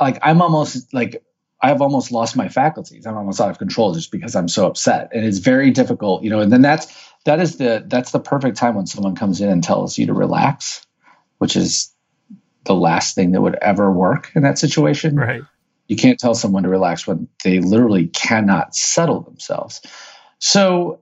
like, 0.00 0.18
I'm 0.22 0.40
almost 0.42 0.92
like, 0.92 1.22
I've 1.60 1.82
almost 1.82 2.12
lost 2.12 2.36
my 2.36 2.48
faculties. 2.48 3.06
I'm 3.06 3.16
almost 3.16 3.40
out 3.40 3.50
of 3.50 3.58
control 3.58 3.92
just 3.92 4.12
because 4.12 4.36
I'm 4.36 4.48
so 4.48 4.66
upset. 4.66 5.10
And 5.12 5.24
it's 5.24 5.38
very 5.38 5.70
difficult, 5.70 6.22
you 6.22 6.30
know, 6.30 6.40
and 6.40 6.52
then 6.52 6.62
that's, 6.62 6.86
that 7.24 7.40
is 7.40 7.56
the, 7.56 7.84
that's 7.86 8.12
the 8.12 8.20
perfect 8.20 8.56
time 8.56 8.76
when 8.76 8.86
someone 8.86 9.16
comes 9.16 9.40
in 9.40 9.48
and 9.48 9.62
tells 9.62 9.98
you 9.98 10.06
to 10.06 10.14
relax, 10.14 10.86
which 11.38 11.56
is 11.56 11.92
the 12.64 12.74
last 12.74 13.14
thing 13.14 13.32
that 13.32 13.40
would 13.40 13.56
ever 13.56 13.90
work 13.90 14.30
in 14.34 14.42
that 14.42 14.58
situation. 14.58 15.16
Right. 15.16 15.42
You 15.88 15.96
can't 15.96 16.18
tell 16.20 16.34
someone 16.34 16.62
to 16.62 16.68
relax 16.68 17.06
when 17.06 17.28
they 17.42 17.60
literally 17.60 18.06
cannot 18.06 18.74
settle 18.74 19.22
themselves. 19.22 19.80
So 20.38 21.00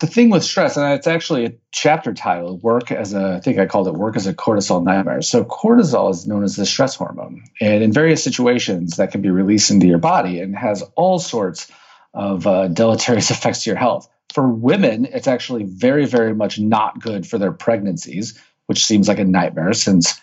the 0.00 0.06
thing 0.06 0.30
with 0.30 0.42
stress, 0.42 0.76
and 0.76 0.94
it's 0.94 1.06
actually 1.06 1.44
a 1.44 1.52
chapter 1.72 2.14
title, 2.14 2.56
work 2.58 2.90
as 2.90 3.12
a, 3.12 3.34
I 3.34 3.40
think 3.40 3.58
I 3.58 3.66
called 3.66 3.86
it 3.86 3.94
work 3.94 4.16
as 4.16 4.26
a 4.26 4.32
cortisol 4.32 4.82
nightmare. 4.82 5.20
So 5.20 5.44
cortisol 5.44 6.10
is 6.10 6.26
known 6.26 6.42
as 6.42 6.56
the 6.56 6.64
stress 6.64 6.96
hormone. 6.96 7.44
And 7.60 7.84
in 7.84 7.92
various 7.92 8.24
situations 8.24 8.96
that 8.96 9.12
can 9.12 9.20
be 9.20 9.30
released 9.30 9.70
into 9.70 9.86
your 9.86 9.98
body 9.98 10.40
and 10.40 10.56
has 10.56 10.82
all 10.96 11.18
sorts 11.18 11.70
of 12.14 12.46
uh, 12.46 12.68
deleterious 12.68 13.30
effects 13.30 13.64
to 13.64 13.70
your 13.70 13.78
health. 13.78 14.08
For 14.32 14.48
women, 14.48 15.04
it's 15.04 15.28
actually 15.28 15.64
very, 15.64 16.06
very 16.06 16.34
much 16.34 16.58
not 16.58 16.98
good 17.00 17.26
for 17.26 17.36
their 17.36 17.52
pregnancies, 17.52 18.40
which 18.66 18.84
seems 18.84 19.06
like 19.06 19.18
a 19.18 19.24
nightmare 19.24 19.74
since 19.74 20.18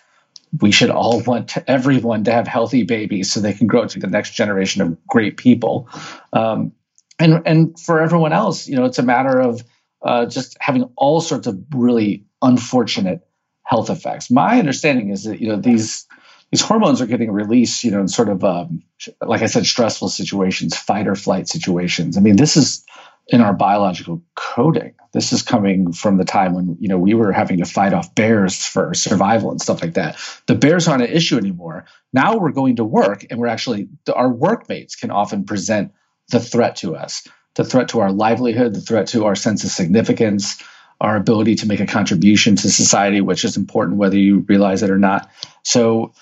we 0.60 0.72
should 0.72 0.90
all 0.90 1.20
want 1.26 1.56
everyone 1.68 2.24
to 2.24 2.32
have 2.32 2.48
healthy 2.48 2.82
babies 2.82 3.30
so 3.30 3.38
they 3.38 3.52
can 3.52 3.68
grow 3.68 3.86
to 3.86 4.00
the 4.00 4.08
next 4.08 4.32
generation 4.32 4.82
of 4.82 5.06
great 5.06 5.36
people. 5.36 5.88
Um, 6.32 6.72
and 7.18 7.42
and 7.46 7.78
for 7.78 8.00
everyone 8.00 8.32
else, 8.32 8.66
you 8.66 8.76
know, 8.76 8.84
it's 8.84 8.98
a 8.98 9.02
matter 9.02 9.38
of 9.40 9.62
uh, 10.02 10.26
just 10.26 10.56
having 10.60 10.90
all 10.96 11.20
sorts 11.20 11.46
of 11.46 11.58
really 11.74 12.24
unfortunate 12.42 13.26
health 13.64 13.90
effects. 13.90 14.30
My 14.30 14.58
understanding 14.58 15.10
is 15.10 15.24
that 15.24 15.40
you 15.40 15.48
know 15.48 15.56
these 15.56 16.06
these 16.50 16.62
hormones 16.62 17.00
are 17.00 17.06
getting 17.06 17.30
released, 17.30 17.84
you 17.84 17.90
know, 17.90 18.00
in 18.00 18.08
sort 18.08 18.28
of 18.28 18.44
um, 18.44 18.82
like 19.20 19.42
I 19.42 19.46
said, 19.46 19.66
stressful 19.66 20.08
situations, 20.08 20.76
fight 20.76 21.06
or 21.06 21.14
flight 21.14 21.48
situations. 21.48 22.16
I 22.16 22.20
mean, 22.20 22.36
this 22.36 22.56
is 22.56 22.84
in 23.28 23.42
our 23.42 23.52
biological 23.52 24.22
coding. 24.34 24.94
This 25.12 25.32
is 25.32 25.42
coming 25.42 25.92
from 25.92 26.16
the 26.16 26.24
time 26.24 26.54
when 26.54 26.76
you 26.80 26.88
know 26.88 26.98
we 26.98 27.14
were 27.14 27.32
having 27.32 27.58
to 27.58 27.64
fight 27.64 27.92
off 27.92 28.14
bears 28.14 28.64
for 28.64 28.94
survival 28.94 29.50
and 29.50 29.60
stuff 29.60 29.82
like 29.82 29.94
that. 29.94 30.16
The 30.46 30.54
bears 30.54 30.88
aren't 30.88 31.02
an 31.02 31.10
issue 31.10 31.36
anymore. 31.36 31.86
Now 32.12 32.36
we're 32.38 32.52
going 32.52 32.76
to 32.76 32.84
work, 32.84 33.26
and 33.28 33.38
we're 33.38 33.48
actually 33.48 33.88
our 34.14 34.30
workmates 34.30 34.96
can 34.96 35.10
often 35.10 35.44
present 35.44 35.92
the 36.30 36.40
threat 36.40 36.76
to 36.76 36.96
us, 36.96 37.26
the 37.54 37.64
threat 37.64 37.88
to 37.88 38.00
our 38.00 38.12
livelihood, 38.12 38.74
the 38.74 38.80
threat 38.80 39.08
to 39.08 39.26
our 39.26 39.34
sense 39.34 39.64
of 39.64 39.70
significance, 39.70 40.62
our 41.00 41.16
ability 41.16 41.54
to 41.56 41.66
make 41.66 41.80
a 41.80 41.86
contribution 41.86 42.56
to 42.56 42.70
society, 42.70 43.20
which 43.20 43.44
is 43.44 43.56
important 43.56 43.98
whether 43.98 44.16
you 44.16 44.40
realize 44.48 44.82
it 44.82 44.90
or 44.90 44.98
not. 44.98 45.30
So 45.62 46.12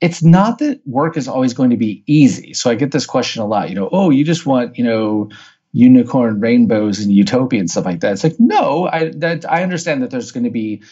it's 0.00 0.22
not 0.22 0.58
that 0.58 0.80
work 0.86 1.16
is 1.16 1.28
always 1.28 1.54
going 1.54 1.70
to 1.70 1.76
be 1.76 2.02
easy. 2.06 2.52
So 2.54 2.70
I 2.70 2.74
get 2.74 2.92
this 2.92 3.06
question 3.06 3.42
a 3.42 3.46
lot, 3.46 3.68
you 3.68 3.74
know, 3.74 3.88
oh, 3.90 4.10
you 4.10 4.24
just 4.24 4.44
want, 4.44 4.76
you 4.76 4.84
know, 4.84 5.30
unicorn 5.72 6.40
rainbows 6.40 7.00
and 7.00 7.12
utopia 7.12 7.58
and 7.58 7.70
stuff 7.70 7.84
like 7.84 8.00
that. 8.00 8.12
It's 8.12 8.24
like, 8.24 8.38
no, 8.38 8.86
I 8.86 9.10
that 9.16 9.50
I 9.50 9.62
understand 9.62 10.02
that 10.02 10.10
there's 10.10 10.30
going 10.30 10.44
to 10.44 10.50
be 10.50 10.82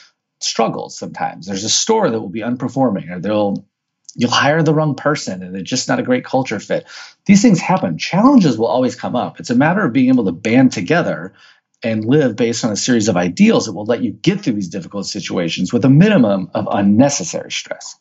struggles 0.40 0.98
sometimes. 0.98 1.46
There's 1.46 1.64
a 1.64 1.68
store 1.68 2.10
that 2.10 2.20
will 2.20 2.28
be 2.28 2.40
unperforming 2.40 3.10
or 3.10 3.20
they'll 3.20 3.66
you'll 4.14 4.30
hire 4.30 4.62
the 4.62 4.74
wrong 4.74 4.94
person 4.94 5.42
and 5.42 5.56
it's 5.56 5.70
just 5.70 5.88
not 5.88 5.98
a 5.98 6.02
great 6.02 6.24
culture 6.24 6.60
fit. 6.60 6.86
These 7.26 7.42
things 7.42 7.60
happen. 7.60 7.98
Challenges 7.98 8.58
will 8.58 8.66
always 8.66 8.94
come 8.96 9.16
up. 9.16 9.40
It's 9.40 9.50
a 9.50 9.54
matter 9.54 9.84
of 9.84 9.92
being 9.92 10.08
able 10.08 10.24
to 10.26 10.32
band 10.32 10.72
together 10.72 11.32
and 11.82 12.04
live 12.04 12.36
based 12.36 12.64
on 12.64 12.72
a 12.72 12.76
series 12.76 13.08
of 13.08 13.16
ideals 13.16 13.66
that 13.66 13.72
will 13.72 13.84
let 13.84 14.02
you 14.02 14.12
get 14.12 14.40
through 14.40 14.54
these 14.54 14.68
difficult 14.68 15.06
situations 15.06 15.72
with 15.72 15.84
a 15.84 15.88
minimum 15.88 16.50
of 16.54 16.68
unnecessary 16.70 17.50
stress. 17.50 17.96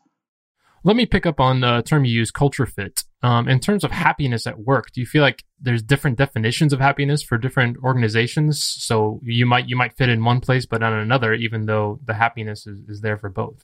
Let 0.83 0.95
me 0.95 1.05
pick 1.05 1.25
up 1.25 1.39
on 1.39 1.61
the 1.61 1.83
term 1.83 2.05
you 2.05 2.13
use, 2.13 2.31
culture 2.31 2.65
fit. 2.65 3.03
Um, 3.23 3.47
in 3.47 3.59
terms 3.59 3.83
of 3.83 3.91
happiness 3.91 4.47
at 4.47 4.59
work, 4.59 4.91
do 4.91 4.99
you 4.99 5.05
feel 5.05 5.21
like 5.21 5.43
there's 5.59 5.83
different 5.83 6.17
definitions 6.17 6.73
of 6.73 6.79
happiness 6.79 7.21
for 7.21 7.37
different 7.37 7.77
organizations? 7.83 8.63
So 8.63 9.19
you 9.23 9.45
might 9.45 9.69
you 9.69 9.75
might 9.75 9.95
fit 9.95 10.09
in 10.09 10.23
one 10.23 10.41
place, 10.41 10.65
but 10.65 10.81
not 10.81 10.93
another, 10.93 11.33
even 11.35 11.67
though 11.67 11.99
the 12.03 12.15
happiness 12.15 12.65
is, 12.65 12.79
is 12.87 13.01
there 13.01 13.17
for 13.17 13.29
both. 13.29 13.63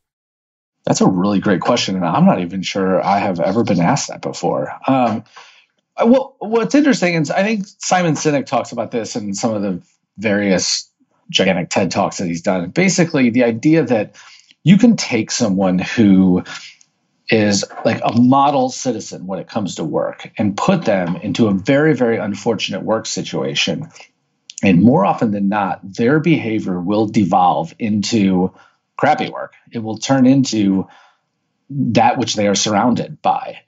That's 0.88 1.02
a 1.02 1.06
really 1.06 1.40
great 1.40 1.60
question, 1.60 1.98
and 1.98 2.06
I'm 2.06 2.26
not 2.26 2.40
even 2.40 2.62
sure 2.62 3.06
I 3.06 3.20
have 3.20 3.42
ever 3.42 3.66
been 3.66 3.82
asked 3.82 4.08
that 4.08 4.22
before. 4.22 4.72
Um, 4.88 5.26
well, 6.02 6.38
what's 6.40 6.76
interesting 6.76 7.16
is 7.16 7.30
I 7.30 7.44
think 7.44 7.66
Simon 7.80 8.14
Sinek 8.14 8.46
talks 8.46 8.72
about 8.72 8.90
this 8.92 9.18
in 9.18 9.34
some 9.34 9.54
of 9.54 9.62
the 9.62 9.82
various 10.18 10.90
gigantic 11.30 11.70
TED 11.70 11.92
talks 11.92 12.20
that 12.20 12.28
he's 12.28 12.42
done. 12.42 12.70
Basically, 12.70 13.32
the 13.32 13.44
idea 13.44 13.84
that 13.84 14.16
you 14.64 14.78
can 14.78 14.96
take 14.96 15.30
someone 15.30 15.78
who 15.78 16.46
is 17.28 17.66
like 17.84 18.00
a 18.06 18.18
model 18.18 18.70
citizen 18.70 19.28
when 19.28 19.40
it 19.40 19.50
comes 19.50 19.76
to 19.76 19.84
work 19.84 20.32
and 20.38 20.56
put 20.56 20.86
them 20.86 21.18
into 21.18 21.48
a 21.48 21.54
very, 21.54 21.96
very 21.96 22.18
unfortunate 22.18 22.84
work 22.84 23.08
situation. 23.08 23.90
And 24.64 24.82
more 24.82 25.06
often 25.06 25.32
than 25.32 25.50
not, 25.50 25.82
their 25.84 26.22
behavior 26.22 26.80
will 26.80 27.08
devolve 27.08 27.74
into 27.78 28.54
crappy 28.98 29.30
work. 29.30 29.54
It 29.72 29.80
will 29.80 29.98
turn 29.98 30.26
into 30.26 30.88
that 31.70 32.18
which 32.18 32.36
they 32.36 32.48
are 32.48 32.56
surrounded 32.56 33.22
by. 33.22 33.60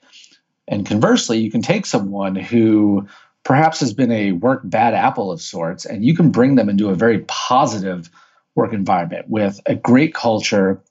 And 0.68 0.86
conversely, 0.86 1.38
you 1.38 1.50
can 1.50 1.62
take 1.62 1.86
someone 1.86 2.36
who 2.36 3.08
perhaps 3.44 3.80
has 3.80 3.94
been 3.94 4.12
a 4.12 4.32
work 4.32 4.60
bad 4.64 4.94
apple 4.94 5.32
of 5.32 5.40
sorts, 5.40 5.84
and 5.86 6.04
you 6.04 6.14
can 6.14 6.30
bring 6.30 6.54
them 6.54 6.68
into 6.68 6.90
a 6.90 6.94
very 6.94 7.20
positive 7.20 8.10
work 8.54 8.72
environment 8.72 9.28
with 9.28 9.60
a 9.66 9.74
great 9.74 10.14
culture, 10.14 10.82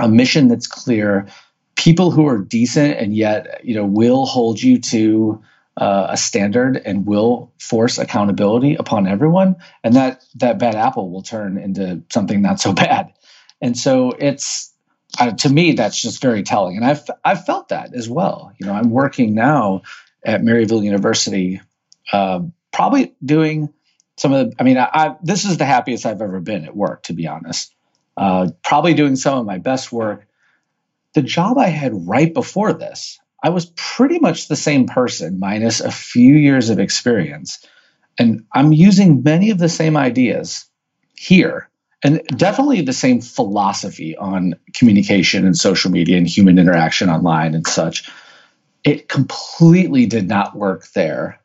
a 0.00 0.08
mission 0.08 0.48
that's 0.48 0.66
clear, 0.66 1.28
people 1.76 2.10
who 2.10 2.26
are 2.26 2.38
decent 2.38 2.98
and 2.98 3.14
yet 3.14 3.60
you 3.64 3.74
know 3.74 3.84
will 3.84 4.26
hold 4.26 4.62
you 4.62 4.80
to 4.80 5.42
uh, 5.76 6.08
a 6.10 6.16
standard 6.16 6.80
and 6.84 7.06
will 7.06 7.52
force 7.58 7.98
accountability 7.98 8.76
upon 8.76 9.06
everyone 9.06 9.56
and 9.82 9.94
that 9.94 10.24
that 10.36 10.58
bad 10.58 10.74
apple 10.74 11.10
will 11.10 11.22
turn 11.22 11.58
into 11.58 12.02
something 12.10 12.40
not 12.40 12.60
so 12.60 12.72
bad 12.84 13.12
and 13.64 13.76
so 13.76 14.10
it's 14.10 14.72
uh, 15.18 15.32
to 15.32 15.48
me 15.48 15.72
that's 15.72 16.00
just 16.00 16.20
very 16.20 16.42
telling. 16.42 16.76
And 16.76 16.84
i've 16.84 17.02
i've 17.24 17.46
felt 17.46 17.70
that 17.70 17.94
as 17.94 18.08
well. 18.08 18.52
You 18.58 18.66
know 18.66 18.74
i'm 18.74 18.90
working 18.90 19.34
now 19.34 19.82
at 20.24 20.42
maryville 20.42 20.84
university 20.84 21.60
uh, 22.12 22.40
probably 22.72 23.14
doing 23.24 23.72
some 24.16 24.32
of 24.32 24.50
the 24.50 24.56
i 24.60 24.62
mean 24.62 24.76
I, 24.76 24.88
I, 24.92 25.16
this 25.22 25.44
is 25.46 25.56
the 25.56 25.64
happiest 25.64 26.04
i've 26.04 26.20
ever 26.20 26.40
been 26.40 26.66
at 26.66 26.76
work 26.76 27.04
to 27.04 27.14
be 27.14 27.26
honest. 27.26 27.74
Uh, 28.16 28.50
probably 28.62 28.94
doing 28.94 29.16
some 29.16 29.38
of 29.38 29.46
my 29.46 29.58
best 29.58 29.90
work. 29.90 30.26
The 31.14 31.22
job 31.22 31.58
I 31.58 31.68
had 31.68 32.06
right 32.06 32.32
before 32.32 32.72
this, 32.72 33.18
I 33.42 33.48
was 33.48 33.66
pretty 33.76 34.18
much 34.18 34.46
the 34.46 34.56
same 34.56 34.86
person, 34.86 35.40
minus 35.40 35.80
a 35.80 35.90
few 35.90 36.34
years 36.36 36.70
of 36.70 36.78
experience. 36.78 37.64
And 38.18 38.44
I'm 38.52 38.72
using 38.72 39.22
many 39.22 39.50
of 39.50 39.58
the 39.58 39.68
same 39.68 39.96
ideas 39.96 40.66
here, 41.16 41.68
and 42.04 42.20
definitely 42.36 42.82
the 42.82 42.92
same 42.92 43.22
philosophy 43.22 44.14
on 44.14 44.56
communication 44.74 45.46
and 45.46 45.56
social 45.56 45.90
media 45.90 46.18
and 46.18 46.28
human 46.28 46.58
interaction 46.58 47.08
online 47.08 47.54
and 47.54 47.66
such. 47.66 48.10
It 48.84 49.08
completely 49.08 50.04
did 50.04 50.28
not 50.28 50.54
work 50.54 50.86
there. 50.92 51.40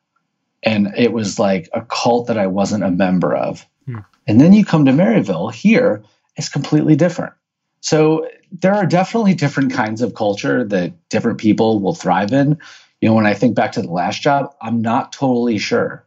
And 0.62 0.92
it 0.98 1.12
was 1.14 1.38
like 1.38 1.70
a 1.72 1.80
cult 1.80 2.26
that 2.26 2.36
I 2.36 2.46
wasn't 2.46 2.84
a 2.84 2.90
member 2.90 3.34
of. 3.34 3.66
Hmm. 3.86 4.00
And 4.26 4.38
then 4.38 4.52
you 4.52 4.66
come 4.66 4.84
to 4.84 4.92
Maryville, 4.92 5.52
here, 5.52 6.04
it's 6.36 6.50
completely 6.50 6.94
different. 6.94 7.32
So 7.80 8.28
there 8.52 8.74
are 8.74 8.84
definitely 8.84 9.32
different 9.32 9.72
kinds 9.72 10.02
of 10.02 10.14
culture 10.14 10.62
that 10.64 11.08
different 11.08 11.38
people 11.38 11.80
will 11.80 11.94
thrive 11.94 12.32
in. 12.32 12.58
You 13.00 13.08
know, 13.08 13.14
when 13.14 13.24
I 13.24 13.32
think 13.32 13.56
back 13.56 13.72
to 13.72 13.82
the 13.82 13.90
last 13.90 14.20
job, 14.20 14.54
I'm 14.60 14.82
not 14.82 15.12
totally 15.12 15.56
sure 15.56 16.04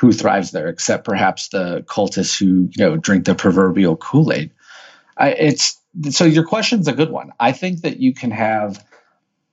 who 0.00 0.12
thrives 0.12 0.50
there, 0.50 0.68
except 0.68 1.04
perhaps 1.04 1.48
the 1.48 1.82
cultists 1.82 2.38
who 2.38 2.70
you 2.74 2.78
know 2.78 2.96
drink 2.96 3.26
the 3.26 3.34
proverbial 3.34 3.96
Kool 3.96 4.32
Aid. 4.32 4.50
It's 5.20 5.78
so 6.08 6.24
your 6.24 6.44
question's 6.44 6.88
a 6.88 6.94
good 6.94 7.10
one. 7.10 7.32
I 7.38 7.52
think 7.52 7.82
that 7.82 8.00
you 8.00 8.14
can 8.14 8.30
have 8.30 8.82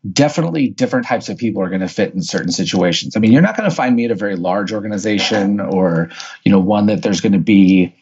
definitely 0.10 0.70
different 0.70 1.06
types 1.06 1.28
of 1.28 1.38
people 1.38 1.62
are 1.62 1.68
going 1.68 1.82
to 1.82 1.90
fit 1.90 2.14
in 2.14 2.22
certain 2.22 2.54
situations. 2.54 3.18
I 3.18 3.20
mean, 3.20 3.34
you're 3.34 3.42
not 3.42 3.58
going 3.58 3.70
to 3.70 3.76
find 3.76 3.94
me 3.94 4.06
at 4.06 4.12
a 4.12 4.16
very 4.16 4.38
large 4.38 4.72
organization 4.72 5.60
or 5.60 6.12
you 6.46 6.52
know 6.54 6.60
one 6.60 6.86
that 6.86 7.04
there's 7.04 7.20
going 7.20 7.34
to 7.34 7.40
be 7.40 7.94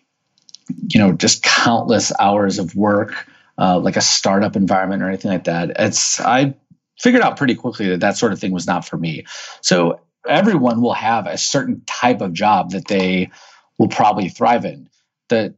you 0.87 0.99
know 0.99 1.13
just 1.13 1.41
countless 1.41 2.11
hours 2.19 2.59
of 2.59 2.75
work 2.75 3.27
uh, 3.57 3.79
like 3.79 3.97
a 3.97 4.01
startup 4.01 4.55
environment 4.55 5.01
or 5.01 5.07
anything 5.07 5.31
like 5.31 5.45
that. 5.45 5.71
It's 5.79 6.19
I 6.19 6.53
figured 6.99 7.23
out 7.23 7.37
pretty 7.37 7.55
quickly 7.55 7.89
that 7.89 8.01
that 8.01 8.17
sort 8.17 8.33
of 8.33 8.39
thing 8.39 8.51
was 8.51 8.67
not 8.67 8.85
for 8.85 8.97
me. 8.97 9.25
So 9.61 9.99
everyone 10.27 10.81
will 10.81 10.93
have 10.93 11.27
a 11.27 11.37
certain 11.37 11.81
type 11.85 12.21
of 12.21 12.33
job 12.33 12.71
that 12.71 12.87
they 12.87 13.31
will 13.77 13.87
probably 13.87 14.29
thrive 14.29 14.65
in. 14.65 14.89
The 15.29 15.55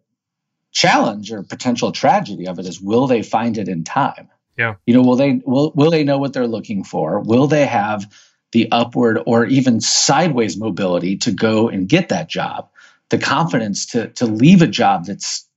challenge 0.72 1.32
or 1.32 1.44
potential 1.44 1.92
tragedy 1.92 2.48
of 2.48 2.60
it 2.60 2.66
is 2.66 2.82
will 2.82 3.08
they 3.08 3.24
find 3.24 3.58
it 3.58 3.68
in 3.68 3.84
time? 3.84 4.30
Yeah. 4.58 4.76
You 4.86 4.94
know, 4.94 5.02
will 5.02 5.16
they 5.16 5.42
will 5.46 5.72
will 5.76 5.92
they 5.92 6.04
know 6.04 6.18
what 6.18 6.34
they're 6.34 6.48
looking 6.48 6.84
for? 6.84 7.20
Will 7.20 7.48
they 7.48 7.66
have 7.66 8.12
the 8.52 8.72
upward 8.72 9.20
or 9.26 9.46
even 9.46 9.82
sideways 9.82 10.58
mobility 10.58 11.18
to 11.18 11.32
go 11.32 11.70
and 11.70 11.88
get 11.88 12.10
that 12.10 12.30
job? 12.30 12.70
The 13.10 13.18
confidence 13.18 13.88
to 13.88 14.08
to 14.10 14.26
leave 14.26 14.62
a 14.62 14.68
job 14.68 15.06
that's 15.06 15.48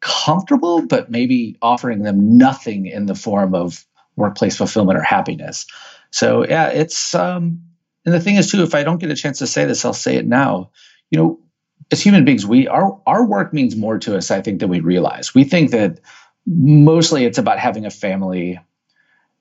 comfortable, 0.00 0.86
but 0.86 1.10
maybe 1.10 1.56
offering 1.60 2.02
them 2.02 2.38
nothing 2.38 2.86
in 2.86 3.06
the 3.06 3.14
form 3.14 3.54
of 3.54 3.84
workplace 4.16 4.56
fulfillment 4.56 4.98
or 4.98 5.02
happiness. 5.02 5.66
So 6.10 6.46
yeah, 6.46 6.68
it's 6.68 7.14
um, 7.14 7.62
and 8.04 8.14
the 8.14 8.20
thing 8.20 8.36
is 8.36 8.50
too, 8.50 8.62
if 8.62 8.74
I 8.74 8.82
don't 8.82 8.98
get 8.98 9.10
a 9.10 9.16
chance 9.16 9.38
to 9.38 9.46
say 9.46 9.64
this, 9.64 9.84
I'll 9.84 9.92
say 9.92 10.16
it 10.16 10.26
now. 10.26 10.70
You 11.10 11.18
know, 11.18 11.40
as 11.90 12.00
human 12.00 12.24
beings, 12.24 12.46
we 12.46 12.68
our 12.68 13.00
our 13.06 13.24
work 13.24 13.52
means 13.52 13.76
more 13.76 13.98
to 14.00 14.16
us, 14.16 14.30
I 14.30 14.40
think, 14.40 14.60
than 14.60 14.68
we 14.68 14.80
realize. 14.80 15.34
We 15.34 15.44
think 15.44 15.70
that 15.72 16.00
mostly 16.46 17.24
it's 17.24 17.38
about 17.38 17.58
having 17.58 17.86
a 17.86 17.90
family 17.90 18.58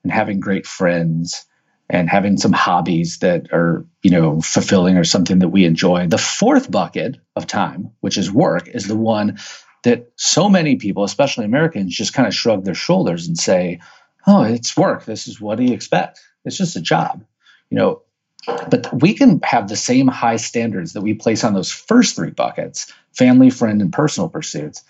and 0.03 0.11
having 0.11 0.39
great 0.39 0.65
friends 0.65 1.45
and 1.89 2.09
having 2.09 2.37
some 2.37 2.53
hobbies 2.53 3.19
that 3.19 3.51
are 3.51 3.85
you 4.03 4.11
know 4.11 4.41
fulfilling 4.41 4.97
or 4.97 5.03
something 5.03 5.39
that 5.39 5.49
we 5.49 5.65
enjoy 5.65 6.07
the 6.07 6.17
fourth 6.17 6.69
bucket 6.69 7.17
of 7.35 7.47
time 7.47 7.91
which 8.01 8.17
is 8.17 8.31
work 8.31 8.67
is 8.67 8.87
the 8.87 8.95
one 8.95 9.37
that 9.83 10.11
so 10.15 10.49
many 10.49 10.75
people, 10.75 11.03
especially 11.03 11.45
Americans, 11.45 11.95
just 11.95 12.13
kind 12.13 12.27
of 12.27 12.33
shrug 12.33 12.65
their 12.65 12.75
shoulders 12.75 13.27
and 13.27 13.37
say, 13.37 13.79
"Oh, 14.27 14.43
it's 14.43 14.75
work. 14.75 15.05
This 15.05 15.27
is 15.27 15.39
what 15.39 15.57
do 15.57 15.63
you 15.63 15.73
expect? 15.73 16.19
It's 16.45 16.57
just 16.57 16.75
a 16.75 16.81
job." 16.81 17.23
You 17.69 17.77
know, 17.77 18.01
but 18.45 18.89
we 18.93 19.13
can 19.13 19.39
have 19.43 19.67
the 19.67 19.75
same 19.75 20.07
high 20.07 20.37
standards 20.37 20.93
that 20.93 21.01
we 21.01 21.13
place 21.13 21.43
on 21.43 21.53
those 21.53 21.71
first 21.71 22.15
three 22.15 22.31
buckets 22.31 22.91
family, 23.13 23.49
friend, 23.49 23.81
and 23.81 23.91
personal 23.91 24.29
pursuits. 24.29 24.83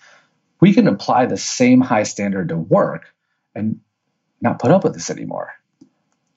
We 0.60 0.72
can 0.74 0.86
apply 0.86 1.26
the 1.26 1.36
same 1.36 1.80
high 1.80 2.04
standard 2.04 2.50
to 2.50 2.56
work 2.56 3.12
and 3.54 3.80
not 4.40 4.58
put 4.58 4.70
up 4.70 4.84
with 4.84 4.94
this 4.94 5.10
anymore. 5.10 5.52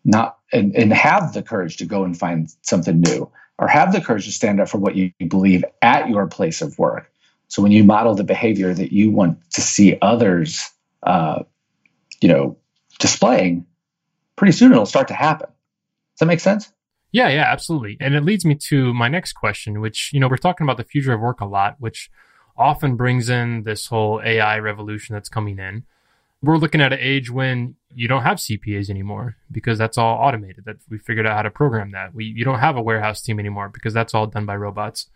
Not 0.06 0.38
and, 0.52 0.76
and 0.76 0.92
have 0.92 1.34
the 1.34 1.44
courage 1.44 1.78
to 1.78 1.86
go 1.86 2.04
and 2.04 2.18
find 2.18 2.54
something 2.62 3.00
new 3.00 3.32
or 3.58 3.68
have 3.68 3.94
the 3.94 4.02
courage 4.02 4.26
to 4.26 4.32
stand 4.32 4.60
up 4.60 4.70
for 4.70 4.78
what 4.78 4.96
you 4.96 5.12
believe 5.28 5.64
at 5.82 6.10
your 6.10 6.28
place 6.28 6.62
of 6.62 6.78
work 6.78 7.14
so 7.54 7.62
when 7.62 7.72
you 7.72 7.84
model 7.84 8.16
the 8.16 8.24
behavior 8.24 8.74
that 8.74 8.92
you 8.92 9.12
want 9.12 9.38
to 9.52 9.62
see 9.62 9.96
others, 10.02 10.72
uh, 11.04 11.44
you 12.20 12.28
know, 12.28 12.58
displaying, 12.98 13.68
pretty 14.36 14.54
soon 14.54 14.72
it'll 14.72 14.88
start 14.88 15.10
to 15.10 15.14
happen. 15.14 15.50
Does 15.50 16.20
that 16.22 16.26
make 16.26 16.40
sense? 16.40 16.72
Yeah, 17.14 17.30
yeah, 17.30 17.46
absolutely. 17.48 17.96
And 18.02 18.14
it 18.16 18.26
leads 18.26 18.44
me 18.44 18.56
to 18.56 18.94
my 18.94 19.08
next 19.08 19.34
question, 19.34 19.80
which, 19.80 20.12
you 20.12 20.20
know, 20.20 20.28
we're 20.28 20.36
talking 20.36 20.66
about 20.66 20.76
the 20.76 20.84
future 20.84 21.14
of 21.14 21.22
work 21.22 21.40
a 21.40 21.46
lot, 21.46 21.78
which 21.80 22.12
often 22.58 22.98
brings 22.98 23.30
in 23.30 23.64
this 23.64 23.88
whole 23.88 24.22
AI 24.24 24.60
revolution 24.60 25.14
that's 25.14 25.30
coming 25.30 25.58
in. 25.60 25.84
We're 26.42 26.58
looking 26.58 26.82
at 26.82 26.92
an 26.92 27.00
age 27.00 27.32
when 27.32 27.76
you 27.96 28.10
don't 28.10 28.24
have 28.24 28.38
CPAs 28.38 28.90
anymore 28.90 29.38
because 29.50 29.78
that's 29.78 29.98
all 29.98 30.18
automated. 30.18 30.66
That 30.66 30.78
we 30.90 30.98
figured 30.98 31.26
out 31.26 31.38
how 31.38 31.44
to 31.44 31.50
program 31.50 31.92
that. 31.92 32.14
We 32.14 32.26
you 32.26 32.44
don't 32.44 32.60
have 32.60 32.76
a 32.76 32.82
warehouse 32.82 33.22
team 33.22 33.40
anymore 33.40 33.70
because 33.70 33.94
that's 33.94 34.14
all 34.14 34.28
done 34.28 34.46
by 34.46 34.58
robots 34.58 35.08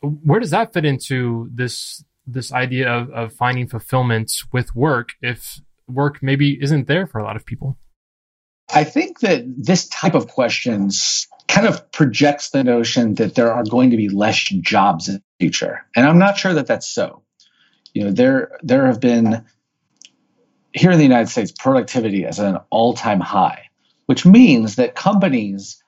where 0.00 0.40
does 0.40 0.50
that 0.50 0.72
fit 0.72 0.84
into 0.84 1.48
this 1.52 2.04
this 2.26 2.52
idea 2.52 2.88
of, 2.88 3.10
of 3.10 3.32
finding 3.32 3.68
fulfillment 3.68 4.32
with 4.52 4.74
work 4.74 5.10
if 5.22 5.60
work 5.86 6.22
maybe 6.22 6.60
isn't 6.62 6.88
there 6.88 7.06
for 7.06 7.18
a 7.18 7.24
lot 7.24 7.36
of 7.36 7.46
people? 7.46 7.76
I 8.76 8.84
think 8.84 9.20
that 9.20 9.44
this 9.56 9.88
type 9.88 10.14
of 10.14 10.28
questions 10.28 11.26
kind 11.48 11.66
of 11.66 11.90
projects 11.92 12.50
the 12.50 12.62
notion 12.62 13.14
that 13.14 13.34
there 13.34 13.52
are 13.52 13.64
going 13.64 13.90
to 13.90 13.96
be 13.96 14.10
less 14.10 14.36
jobs 14.36 15.08
in 15.08 15.14
the 15.14 15.22
future. 15.40 15.86
And 15.96 16.06
I'm 16.06 16.18
not 16.18 16.36
sure 16.36 16.52
that 16.54 16.66
that's 16.66 16.86
so. 16.86 17.22
You 17.94 18.04
know, 18.04 18.10
there 18.10 18.58
there 18.62 18.86
have 18.86 19.00
been 19.00 19.44
here 20.74 20.90
in 20.90 20.98
the 20.98 21.04
United 21.04 21.30
States 21.30 21.52
productivity 21.52 22.24
is 22.24 22.38
at 22.38 22.54
an 22.54 22.60
all-time 22.70 23.20
high. 23.20 23.70
which 24.06 24.24
means 24.24 24.76
that 24.76 24.94
companies 24.94 25.82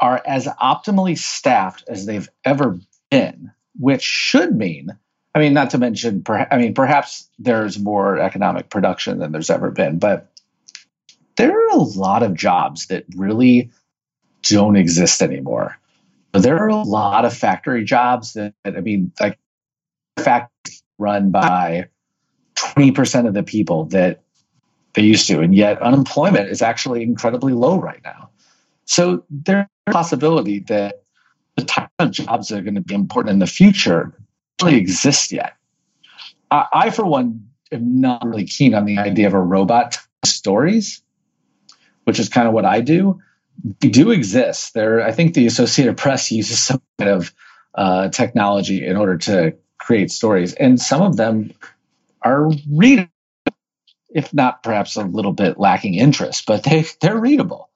are 0.00 0.20
as 0.26 0.46
optimally 0.46 1.16
staffed 1.16 1.84
as 1.88 2.04
they've 2.04 2.28
ever 2.44 2.78
been, 3.10 3.52
which 3.78 4.02
should 4.02 4.54
mean, 4.54 4.88
I 5.34 5.38
mean, 5.38 5.54
not 5.54 5.70
to 5.70 5.78
mention, 5.78 6.22
I 6.28 6.58
mean, 6.58 6.74
perhaps 6.74 7.28
there's 7.38 7.78
more 7.78 8.18
economic 8.18 8.68
production 8.68 9.18
than 9.18 9.32
there's 9.32 9.50
ever 9.50 9.70
been, 9.70 9.98
but 9.98 10.30
there 11.36 11.52
are 11.52 11.68
a 11.68 11.82
lot 11.82 12.22
of 12.22 12.34
jobs 12.34 12.86
that 12.86 13.04
really 13.14 13.70
don't 14.42 14.76
exist 14.76 15.22
anymore. 15.22 15.76
There 16.32 16.58
are 16.58 16.68
a 16.68 16.82
lot 16.82 17.24
of 17.24 17.36
factory 17.36 17.84
jobs 17.84 18.34
that, 18.34 18.54
I 18.64 18.80
mean, 18.80 19.12
like 19.20 19.38
factories 20.18 20.82
run 20.98 21.30
by 21.30 21.88
20% 22.56 23.26
of 23.26 23.34
the 23.34 23.42
people 23.42 23.86
that 23.86 24.22
they 24.94 25.02
used 25.02 25.28
to, 25.28 25.40
and 25.40 25.54
yet 25.54 25.80
unemployment 25.82 26.48
is 26.48 26.62
actually 26.62 27.02
incredibly 27.02 27.52
low 27.52 27.78
right 27.78 28.00
now. 28.04 28.30
So 28.86 29.24
there's 29.30 29.66
a 29.86 29.92
possibility 29.92 30.60
that 30.60 31.02
the 31.56 31.64
type 31.64 31.90
of 31.98 32.10
jobs 32.10 32.48
that 32.48 32.58
are 32.58 32.62
going 32.62 32.74
to 32.76 32.80
be 32.80 32.94
important 32.94 33.32
in 33.32 33.38
the 33.38 33.46
future 33.46 34.12
really 34.62 34.76
exist 34.76 35.32
yet. 35.32 35.54
I, 36.50 36.66
I, 36.72 36.90
for 36.90 37.04
one, 37.04 37.46
am 37.72 38.00
not 38.00 38.24
really 38.24 38.44
keen 38.44 38.74
on 38.74 38.84
the 38.84 38.98
idea 38.98 39.26
of 39.26 39.34
a 39.34 39.40
robot 39.40 39.98
stories, 40.24 41.02
which 42.06 42.20
is 42.20 42.28
kind 42.28 42.46
of 42.46 42.54
what 42.54 42.64
I 42.64 42.80
do. 42.80 43.20
They 43.80 43.88
do 43.88 44.12
exist. 44.12 44.74
There, 44.74 45.02
I 45.02 45.10
think 45.10 45.34
the 45.34 45.46
Associated 45.46 45.96
Press 45.96 46.30
uses 46.30 46.60
some 46.60 46.80
kind 46.98 47.10
of 47.10 47.32
uh, 47.74 48.08
technology 48.08 48.86
in 48.86 48.96
order 48.96 49.18
to 49.18 49.56
create 49.78 50.10
stories, 50.12 50.54
and 50.54 50.80
some 50.80 51.02
of 51.02 51.16
them 51.16 51.52
are 52.22 52.48
readable, 52.70 53.10
if 54.08 54.32
not 54.32 54.62
perhaps 54.62 54.96
a 54.96 55.02
little 55.02 55.32
bit 55.32 55.58
lacking 55.58 55.94
interest, 55.94 56.44
but 56.46 56.62
they 56.62 56.86
they're 57.00 57.18
readable. 57.18 57.68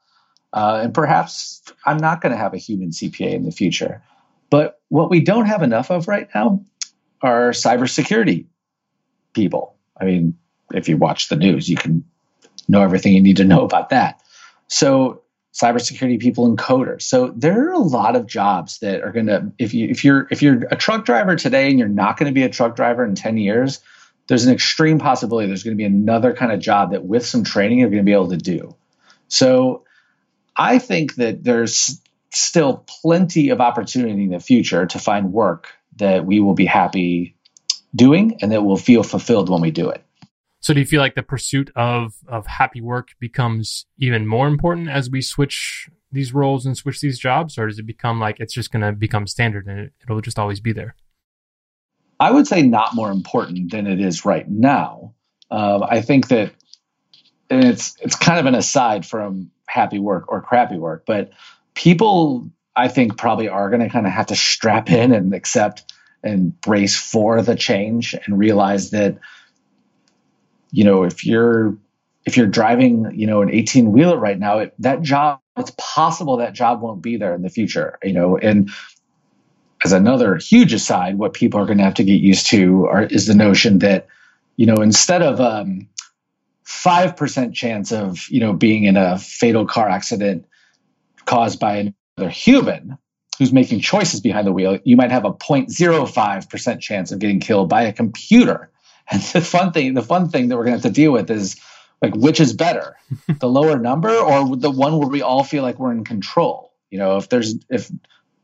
Uh, 0.52 0.80
and 0.84 0.94
perhaps 0.94 1.62
I'm 1.84 1.98
not 1.98 2.20
going 2.20 2.32
to 2.32 2.38
have 2.38 2.54
a 2.54 2.58
human 2.58 2.90
CPA 2.90 3.32
in 3.32 3.44
the 3.44 3.52
future. 3.52 4.02
But 4.48 4.80
what 4.88 5.10
we 5.10 5.20
don't 5.20 5.46
have 5.46 5.62
enough 5.62 5.90
of 5.90 6.08
right 6.08 6.28
now 6.34 6.64
are 7.22 7.50
cybersecurity 7.50 8.46
people. 9.32 9.76
I 10.00 10.04
mean, 10.04 10.38
if 10.72 10.88
you 10.88 10.96
watch 10.96 11.28
the 11.28 11.36
news, 11.36 11.68
you 11.68 11.76
can 11.76 12.04
know 12.70 12.82
everything 12.82 13.14
you 13.14 13.22
need 13.22 13.38
to 13.38 13.44
know 13.44 13.64
about 13.64 13.90
that. 13.90 14.22
So 14.68 15.22
cybersecurity 15.52 16.20
people 16.20 16.46
and 16.46 16.56
coders. 16.56 17.02
So 17.02 17.32
there 17.36 17.68
are 17.68 17.72
a 17.72 17.78
lot 17.78 18.16
of 18.16 18.26
jobs 18.26 18.78
that 18.78 19.02
are 19.02 19.12
going 19.12 19.26
to 19.26 19.52
if 19.58 19.74
you 19.74 19.88
if 19.88 20.04
you're 20.04 20.28
if 20.30 20.42
you're 20.42 20.62
a 20.70 20.76
truck 20.76 21.04
driver 21.04 21.36
today 21.36 21.68
and 21.68 21.78
you're 21.78 21.88
not 21.88 22.16
going 22.16 22.32
to 22.32 22.34
be 22.34 22.44
a 22.44 22.48
truck 22.48 22.76
driver 22.76 23.04
in 23.04 23.14
10 23.14 23.36
years, 23.36 23.80
there's 24.28 24.46
an 24.46 24.52
extreme 24.52 24.98
possibility 24.98 25.48
there's 25.48 25.64
going 25.64 25.76
to 25.76 25.78
be 25.78 25.84
another 25.84 26.34
kind 26.34 26.52
of 26.52 26.60
job 26.60 26.92
that 26.92 27.04
with 27.04 27.26
some 27.26 27.42
training 27.42 27.80
you're 27.80 27.90
going 27.90 27.98
to 27.98 28.04
be 28.04 28.12
able 28.12 28.30
to 28.30 28.36
do. 28.36 28.76
So 29.28 29.84
I 30.56 30.78
think 30.78 31.16
that 31.16 31.42
there's 31.42 32.00
still 32.32 32.84
plenty 33.02 33.50
of 33.50 33.60
opportunity 33.60 34.24
in 34.24 34.30
the 34.30 34.40
future 34.40 34.86
to 34.86 34.98
find 34.98 35.32
work 35.32 35.72
that 35.96 36.24
we 36.24 36.38
will 36.40 36.54
be 36.54 36.66
happy 36.66 37.34
doing 37.94 38.38
and 38.40 38.52
that 38.52 38.62
will 38.62 38.76
feel 38.76 39.02
fulfilled 39.02 39.48
when 39.48 39.60
we 39.60 39.70
do 39.70 39.90
it. 39.90 40.04
So 40.60 40.74
do 40.74 40.80
you 40.80 40.86
feel 40.86 41.00
like 41.00 41.14
the 41.14 41.22
pursuit 41.22 41.70
of 41.74 42.14
of 42.28 42.46
happy 42.46 42.80
work 42.80 43.08
becomes 43.18 43.86
even 43.98 44.26
more 44.26 44.46
important 44.46 44.88
as 44.88 45.10
we 45.10 45.22
switch 45.22 45.88
these 46.12 46.34
roles 46.34 46.66
and 46.66 46.76
switch 46.76 47.00
these 47.00 47.18
jobs 47.18 47.56
or 47.56 47.66
does 47.66 47.78
it 47.78 47.86
become 47.86 48.20
like 48.20 48.40
it's 48.40 48.52
just 48.52 48.70
going 48.70 48.82
to 48.82 48.92
become 48.92 49.26
standard 49.26 49.66
and 49.66 49.90
it'll 50.02 50.20
just 50.20 50.38
always 50.38 50.60
be 50.60 50.72
there? 50.72 50.94
I 52.18 52.30
would 52.30 52.46
say 52.46 52.62
not 52.62 52.94
more 52.94 53.10
important 53.10 53.70
than 53.70 53.86
it 53.86 54.00
is 54.00 54.26
right 54.26 54.48
now. 54.48 55.14
Um, 55.50 55.82
I 55.82 56.02
think 56.02 56.28
that 56.28 56.52
and 57.48 57.64
it's 57.64 57.96
it's 58.00 58.16
kind 58.16 58.38
of 58.38 58.46
an 58.46 58.54
aside 58.54 59.06
from 59.06 59.50
happy 59.66 59.98
work 59.98 60.30
or 60.30 60.42
crappy 60.42 60.76
work, 60.76 61.04
but 61.06 61.32
people 61.74 62.50
I 62.76 62.88
think 62.88 63.16
probably 63.16 63.48
are 63.48 63.70
going 63.70 63.82
to 63.82 63.88
kind 63.88 64.06
of 64.06 64.12
have 64.12 64.26
to 64.26 64.36
strap 64.36 64.90
in 64.90 65.12
and 65.12 65.34
accept 65.34 65.92
and 66.22 66.58
brace 66.60 66.96
for 66.96 67.40
the 67.42 67.56
change 67.56 68.14
and 68.14 68.38
realize 68.38 68.90
that 68.90 69.18
you 70.70 70.84
know 70.84 71.04
if 71.04 71.24
you're 71.24 71.76
if 72.24 72.36
you're 72.36 72.46
driving 72.46 73.10
you 73.14 73.26
know 73.26 73.42
an 73.42 73.50
18 73.50 73.92
wheeler 73.92 74.18
right 74.18 74.38
now 74.38 74.58
it, 74.58 74.74
that 74.78 75.02
job 75.02 75.40
it's 75.56 75.72
possible 75.76 76.38
that 76.38 76.52
job 76.52 76.80
won't 76.80 77.02
be 77.02 77.16
there 77.16 77.34
in 77.34 77.42
the 77.42 77.50
future 77.50 77.98
you 78.02 78.12
know 78.12 78.36
and 78.36 78.70
as 79.82 79.92
another 79.92 80.36
huge 80.36 80.72
aside 80.72 81.16
what 81.16 81.32
people 81.32 81.60
are 81.60 81.66
going 81.66 81.78
to 81.78 81.84
have 81.84 81.94
to 81.94 82.04
get 82.04 82.20
used 82.20 82.46
to 82.46 82.86
are, 82.86 83.02
is 83.02 83.26
the 83.26 83.34
notion 83.34 83.78
that 83.78 84.06
you 84.56 84.66
know 84.66 84.76
instead 84.76 85.22
of 85.22 85.40
um, 85.40 85.88
5% 86.70 87.52
chance 87.52 87.92
of, 87.92 88.28
you 88.28 88.40
know, 88.40 88.52
being 88.52 88.84
in 88.84 88.96
a 88.96 89.18
fatal 89.18 89.66
car 89.66 89.88
accident 89.88 90.46
caused 91.24 91.58
by 91.58 91.92
another 92.16 92.30
human 92.30 92.96
who's 93.38 93.52
making 93.52 93.80
choices 93.80 94.20
behind 94.20 94.46
the 94.46 94.52
wheel, 94.52 94.78
you 94.84 94.96
might 94.96 95.10
have 95.10 95.24
a 95.24 95.32
0.05% 95.32 96.80
chance 96.80 97.10
of 97.10 97.18
getting 97.18 97.40
killed 97.40 97.68
by 97.68 97.82
a 97.82 97.92
computer. 97.92 98.70
And 99.10 99.20
the 99.20 99.40
fun 99.40 99.72
thing, 99.72 99.94
the 99.94 100.02
fun 100.02 100.28
thing 100.28 100.48
that 100.48 100.56
we're 100.56 100.64
going 100.64 100.78
to 100.78 100.82
have 100.82 100.94
to 100.94 101.00
deal 101.00 101.12
with 101.12 101.30
is 101.30 101.56
like 102.00 102.14
which 102.14 102.40
is 102.40 102.52
better, 102.52 102.96
the 103.40 103.48
lower 103.48 103.78
number 103.78 104.14
or 104.14 104.56
the 104.56 104.70
one 104.70 104.98
where 104.98 105.08
we 105.08 105.22
all 105.22 105.44
feel 105.44 105.62
like 105.62 105.78
we're 105.78 105.92
in 105.92 106.04
control. 106.04 106.72
You 106.90 106.98
know, 106.98 107.16
if 107.16 107.28
there's 107.28 107.56
if 107.68 107.90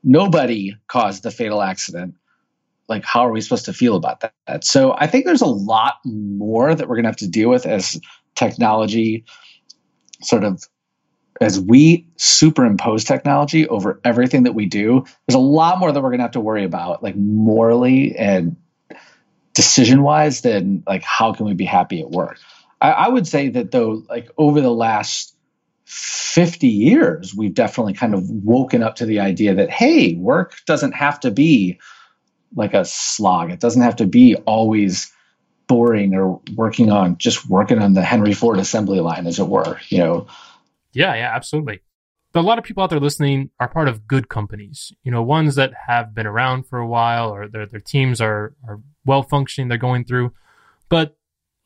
nobody 0.02 0.74
caused 0.88 1.22
the 1.22 1.30
fatal 1.30 1.62
accident, 1.62 2.14
like 2.88 3.04
how 3.04 3.26
are 3.26 3.32
we 3.32 3.40
supposed 3.40 3.66
to 3.66 3.72
feel 3.72 3.96
about 3.96 4.20
that 4.46 4.64
so 4.64 4.94
i 4.96 5.06
think 5.06 5.24
there's 5.24 5.42
a 5.42 5.46
lot 5.46 5.94
more 6.04 6.74
that 6.74 6.88
we're 6.88 6.96
going 6.96 7.04
to 7.04 7.08
have 7.08 7.16
to 7.16 7.28
deal 7.28 7.48
with 7.48 7.66
as 7.66 8.00
technology 8.34 9.24
sort 10.22 10.44
of 10.44 10.62
as 11.40 11.60
we 11.60 12.08
superimpose 12.16 13.04
technology 13.04 13.68
over 13.68 14.00
everything 14.04 14.44
that 14.44 14.54
we 14.54 14.66
do 14.66 15.04
there's 15.26 15.36
a 15.36 15.38
lot 15.38 15.78
more 15.78 15.92
that 15.92 16.02
we're 16.02 16.10
going 16.10 16.18
to 16.18 16.24
have 16.24 16.32
to 16.32 16.40
worry 16.40 16.64
about 16.64 17.02
like 17.02 17.16
morally 17.16 18.16
and 18.16 18.56
decision 19.56 20.02
wise 20.02 20.42
then 20.42 20.84
like 20.86 21.02
how 21.02 21.32
can 21.32 21.46
we 21.46 21.54
be 21.54 21.64
happy 21.64 22.00
at 22.00 22.10
work 22.10 22.38
I, 22.80 22.90
I 22.90 23.08
would 23.08 23.26
say 23.26 23.48
that 23.48 23.72
though 23.72 24.04
like 24.08 24.30
over 24.38 24.60
the 24.60 24.70
last 24.70 25.34
50 25.86 26.68
years 26.68 27.34
we've 27.34 27.54
definitely 27.54 27.94
kind 27.94 28.14
of 28.14 28.28
woken 28.28 28.82
up 28.84 28.96
to 28.96 29.06
the 29.06 29.20
idea 29.20 29.54
that 29.54 29.70
hey 29.70 30.14
work 30.14 30.54
doesn't 30.66 30.92
have 30.92 31.18
to 31.20 31.30
be 31.32 31.80
like 32.54 32.74
a 32.74 32.84
slog. 32.84 33.50
It 33.50 33.60
doesn't 33.60 33.82
have 33.82 33.96
to 33.96 34.06
be 34.06 34.34
always 34.34 35.12
boring 35.68 36.14
or 36.14 36.40
working 36.54 36.90
on 36.90 37.18
just 37.18 37.48
working 37.48 37.78
on 37.80 37.94
the 37.94 38.02
Henry 38.02 38.32
Ford 38.32 38.58
assembly 38.58 39.00
line, 39.00 39.26
as 39.26 39.38
it 39.38 39.48
were. 39.48 39.78
You 39.88 39.98
know. 39.98 40.26
Yeah, 40.92 41.14
yeah, 41.14 41.32
absolutely. 41.34 41.80
But 42.32 42.40
a 42.40 42.46
lot 42.46 42.58
of 42.58 42.64
people 42.64 42.82
out 42.82 42.90
there 42.90 43.00
listening 43.00 43.50
are 43.60 43.68
part 43.68 43.88
of 43.88 44.06
good 44.06 44.28
companies. 44.28 44.92
You 45.02 45.10
know, 45.10 45.22
ones 45.22 45.54
that 45.56 45.72
have 45.86 46.14
been 46.14 46.26
around 46.26 46.66
for 46.66 46.78
a 46.78 46.86
while 46.86 47.30
or 47.30 47.48
their 47.48 47.66
their 47.66 47.80
teams 47.80 48.20
are 48.20 48.54
are 48.66 48.80
well 49.06 49.22
functioning. 49.22 49.68
They're 49.68 49.78
going 49.78 50.04
through, 50.04 50.32
but 50.88 51.16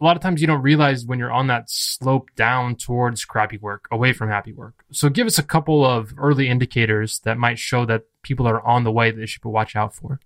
a 0.00 0.04
lot 0.04 0.16
of 0.16 0.22
times 0.22 0.40
you 0.40 0.46
don't 0.46 0.62
realize 0.62 1.04
when 1.04 1.18
you're 1.18 1.32
on 1.32 1.48
that 1.48 1.68
slope 1.68 2.30
down 2.34 2.74
towards 2.74 3.24
crappy 3.24 3.58
work, 3.58 3.86
away 3.90 4.12
from 4.12 4.30
happy 4.30 4.52
work. 4.52 4.84
So 4.92 5.10
give 5.10 5.26
us 5.26 5.38
a 5.38 5.42
couple 5.42 5.84
of 5.84 6.14
early 6.16 6.48
indicators 6.48 7.20
that 7.24 7.36
might 7.36 7.58
show 7.58 7.84
that 7.84 8.04
people 8.22 8.46
are 8.48 8.66
on 8.66 8.84
the 8.84 8.92
way 8.92 9.10
that 9.10 9.18
they 9.18 9.26
should 9.26 9.44
watch 9.44 9.76
out 9.76 9.94
for. 9.94 10.20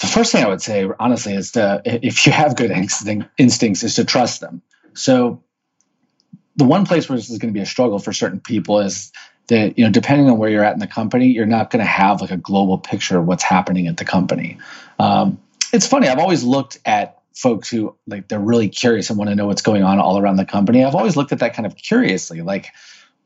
The 0.00 0.06
first 0.06 0.30
thing 0.30 0.44
I 0.44 0.48
would 0.48 0.62
say, 0.62 0.88
honestly, 1.00 1.34
is 1.34 1.52
to 1.52 1.82
if 1.84 2.24
you 2.24 2.32
have 2.32 2.56
good 2.56 2.70
instincts, 2.70 3.82
is 3.82 3.96
to 3.96 4.04
trust 4.04 4.40
them. 4.40 4.62
So, 4.94 5.42
the 6.54 6.64
one 6.64 6.86
place 6.86 7.08
where 7.08 7.16
this 7.16 7.30
is 7.30 7.38
going 7.38 7.52
to 7.52 7.58
be 7.58 7.62
a 7.62 7.66
struggle 7.66 7.98
for 7.98 8.12
certain 8.12 8.38
people 8.38 8.78
is 8.78 9.10
that 9.48 9.76
you 9.76 9.84
know, 9.84 9.90
depending 9.90 10.30
on 10.30 10.38
where 10.38 10.50
you're 10.50 10.62
at 10.62 10.74
in 10.74 10.78
the 10.78 10.86
company, 10.86 11.28
you're 11.28 11.46
not 11.46 11.70
going 11.70 11.84
to 11.84 11.90
have 11.90 12.20
like 12.20 12.30
a 12.30 12.36
global 12.36 12.78
picture 12.78 13.18
of 13.18 13.26
what's 13.26 13.42
happening 13.42 13.88
at 13.88 13.96
the 13.96 14.04
company. 14.04 14.58
Um, 15.00 15.40
it's 15.72 15.86
funny. 15.86 16.08
I've 16.08 16.18
always 16.18 16.44
looked 16.44 16.78
at 16.84 17.18
folks 17.34 17.70
who 17.70 17.96
like 18.06 18.28
they're 18.28 18.38
really 18.38 18.68
curious 18.68 19.08
and 19.08 19.18
want 19.18 19.30
to 19.30 19.34
know 19.34 19.46
what's 19.46 19.62
going 19.62 19.82
on 19.82 19.98
all 19.98 20.18
around 20.18 20.36
the 20.36 20.44
company. 20.44 20.84
I've 20.84 20.94
always 20.94 21.16
looked 21.16 21.32
at 21.32 21.38
that 21.38 21.54
kind 21.54 21.66
of 21.66 21.76
curiously, 21.76 22.42
like 22.42 22.68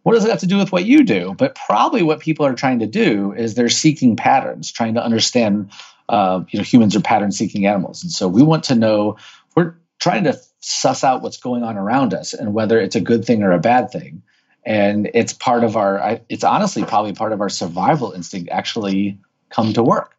what 0.03 0.15
does 0.15 0.25
it 0.25 0.31
have 0.31 0.41
to 0.41 0.47
do 0.47 0.59
with 0.59 0.71
what 0.71 0.85
you 0.85 1.03
do? 1.03 1.35
But 1.37 1.57
probably 1.57 2.05
what 2.05 2.21
people 2.21 2.47
are 2.47 2.55
trying 2.55 2.79
to 2.79 2.87
do 2.87 3.33
is 3.33 3.55
they're 3.55 3.69
seeking 3.69 4.15
patterns, 4.15 4.71
trying 4.71 4.95
to 4.95 5.05
understand 5.05 5.73
uh, 6.09 6.45
you 6.51 6.61
know, 6.61 6.63
humans 6.63 6.95
are 6.95 7.01
pattern 7.01 7.33
seeking 7.33 7.67
animals. 7.67 8.05
And 8.05 8.13
so 8.13 8.29
we 8.29 8.45
want 8.45 8.65
to 8.65 8.77
know, 8.77 9.17
we're 9.57 9.75
trying 9.99 10.25
to 10.25 10.39
suss 10.61 11.03
out 11.03 11.23
what's 11.23 11.39
going 11.39 11.65
on 11.65 11.77
around 11.77 12.15
us 12.15 12.35
and 12.35 12.55
whether 12.55 12.79
it's 12.79 12.95
a 12.95 13.01
good 13.01 13.25
thing 13.25 13.43
or 13.43 13.51
a 13.51 13.59
bad 13.59 13.91
thing. 13.91 14.23
And 14.65 15.11
it's 15.15 15.33
part 15.33 15.65
of 15.65 15.77
our, 15.77 16.21
it's 16.29 16.45
honestly 16.45 16.85
probably 16.85 17.13
part 17.13 17.33
of 17.33 17.41
our 17.41 17.49
survival 17.49 18.13
instinct 18.13 18.51
actually 18.51 19.19
come 19.51 19.73
to 19.73 19.83
work. 19.83 20.17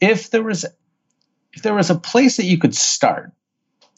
If 0.00 0.30
there 0.30 0.42
was, 0.42 0.64
if 1.58 1.62
there 1.62 1.74
was 1.74 1.90
a 1.90 1.96
place 1.96 2.36
that 2.36 2.44
you 2.44 2.56
could 2.56 2.72
start, 2.72 3.32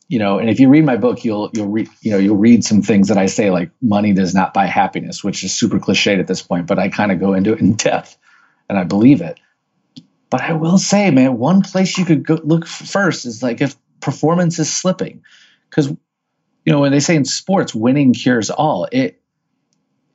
you 0.08 0.18
know, 0.18 0.38
and 0.38 0.48
if 0.48 0.60
you 0.60 0.70
read 0.70 0.86
my 0.86 0.96
book, 0.96 1.26
you'll 1.26 1.50
you'll 1.52 1.68
read 1.68 1.90
you 2.00 2.10
know 2.10 2.16
you'll 2.16 2.38
read 2.38 2.64
some 2.64 2.80
things 2.80 3.08
that 3.08 3.18
I 3.18 3.26
say 3.26 3.50
like 3.50 3.70
money 3.82 4.14
does 4.14 4.34
not 4.34 4.54
buy 4.54 4.64
happiness, 4.64 5.22
which 5.22 5.44
is 5.44 5.52
super 5.52 5.78
cliched 5.78 6.18
at 6.18 6.26
this 6.26 6.40
point, 6.40 6.66
but 6.66 6.78
I 6.78 6.88
kind 6.88 7.12
of 7.12 7.20
go 7.20 7.34
into 7.34 7.52
it 7.52 7.60
in 7.60 7.74
depth, 7.76 8.16
and 8.70 8.78
I 8.78 8.84
believe 8.84 9.20
it. 9.20 9.38
But 10.30 10.40
I 10.40 10.54
will 10.54 10.78
say, 10.78 11.10
man, 11.10 11.36
one 11.36 11.60
place 11.60 11.98
you 11.98 12.06
could 12.06 12.26
go 12.26 12.40
look 12.42 12.66
first 12.66 13.26
is 13.26 13.42
like 13.42 13.60
if 13.60 13.76
performance 14.00 14.58
is 14.58 14.72
slipping, 14.72 15.22
because 15.68 15.88
you 15.88 16.72
know 16.72 16.80
when 16.80 16.92
they 16.92 17.00
say 17.00 17.14
in 17.14 17.26
sports, 17.26 17.74
winning 17.74 18.14
cures 18.14 18.48
all. 18.48 18.88
It 18.90 19.19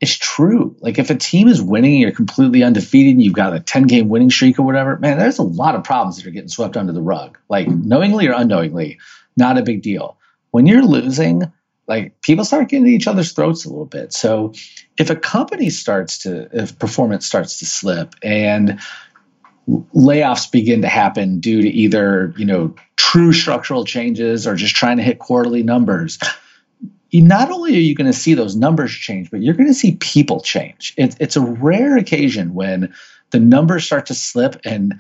is 0.10 0.18
true. 0.18 0.76
Like 0.80 1.00
if 1.00 1.10
a 1.10 1.16
team 1.16 1.48
is 1.48 1.62
winning 1.62 2.00
you're 2.00 2.12
completely 2.12 2.64
undefeated 2.64 3.14
and 3.14 3.22
you've 3.22 3.34
got 3.34 3.56
a 3.56 3.60
10 3.60 3.84
game 3.84 4.10
winning 4.10 4.30
streak 4.30 4.60
or 4.60 4.64
whatever, 4.64 4.98
man, 4.98 5.18
there's 5.18 5.40
a 5.40 5.44
lot 5.44 5.76
of 5.76 5.84
problems 5.84 6.18
that 6.18 6.28
are 6.28 6.32
getting 6.32 6.50
swept 6.50 6.78
under 6.78 6.94
the 6.94 7.02
rug. 7.02 7.38
Like 7.50 7.68
knowingly 7.68 8.28
or 8.28 8.34
unknowingly, 8.34 9.00
not 9.38 9.58
a 9.58 9.64
big 9.64 9.82
deal. 9.82 10.18
When 10.52 10.66
you're 10.66 10.84
losing, 10.84 11.52
like 11.88 12.22
people 12.22 12.46
start 12.46 12.70
getting 12.70 12.88
each 12.88 13.08
other's 13.08 13.34
throats 13.34 13.66
a 13.66 13.70
little 13.70 13.86
bit. 13.86 14.14
So 14.14 14.54
if 14.98 15.10
a 15.10 15.16
company 15.16 15.70
starts 15.70 16.20
to 16.20 16.50
if 16.54 16.80
performance 16.80 17.26
starts 17.26 17.60
to 17.60 17.66
slip 17.66 18.16
and 18.24 18.80
layoffs 19.68 20.52
begin 20.52 20.84
to 20.84 20.88
happen 20.88 21.40
due 21.40 21.62
to 21.62 21.68
either, 21.68 22.34
you 22.38 22.46
know, 22.46 22.76
true 22.96 23.34
structural 23.34 23.86
changes 23.86 24.48
or 24.48 24.56
just 24.56 24.76
trying 24.76 24.98
to 24.98 25.04
hit 25.04 25.20
quarterly 25.20 25.64
numbers, 25.64 26.20
not 27.22 27.52
only 27.52 27.76
are 27.76 27.80
you 27.80 27.96
going 27.96 28.12
to 28.12 28.18
see 28.18 28.34
those 28.34 28.56
numbers 28.56 28.92
change, 28.92 29.32
but 29.32 29.42
you're 29.42 29.54
going 29.54 29.68
to 29.68 29.74
see 29.74 29.96
people 29.96 30.42
change. 30.42 30.94
It, 30.98 31.16
it's 31.20 31.36
a 31.36 31.42
rare 31.42 31.98
occasion 31.98 32.54
when 32.54 32.94
the 33.32 33.40
numbers 33.40 33.86
start 33.86 34.08
to 34.08 34.14
slip 34.14 34.60
and 34.66 34.96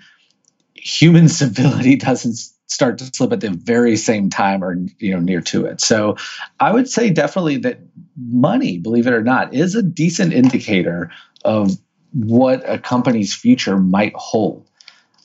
human 0.75 1.29
civility 1.29 1.95
doesn't 1.95 2.37
start 2.67 2.97
to 2.97 3.05
slip 3.05 3.31
at 3.31 3.41
the 3.41 3.51
very 3.51 3.95
same 3.95 4.29
time 4.29 4.63
or 4.63 4.75
you 4.99 5.13
know 5.13 5.19
near 5.19 5.41
to 5.41 5.65
it. 5.65 5.81
So 5.81 6.17
I 6.59 6.71
would 6.71 6.89
say 6.89 7.09
definitely 7.09 7.57
that 7.57 7.79
money, 8.17 8.77
believe 8.77 9.07
it 9.07 9.13
or 9.13 9.23
not, 9.23 9.53
is 9.53 9.75
a 9.75 9.83
decent 9.83 10.33
indicator 10.33 11.11
of 11.43 11.77
what 12.13 12.67
a 12.67 12.79
company's 12.79 13.33
future 13.33 13.77
might 13.77 14.13
hold. 14.15 14.67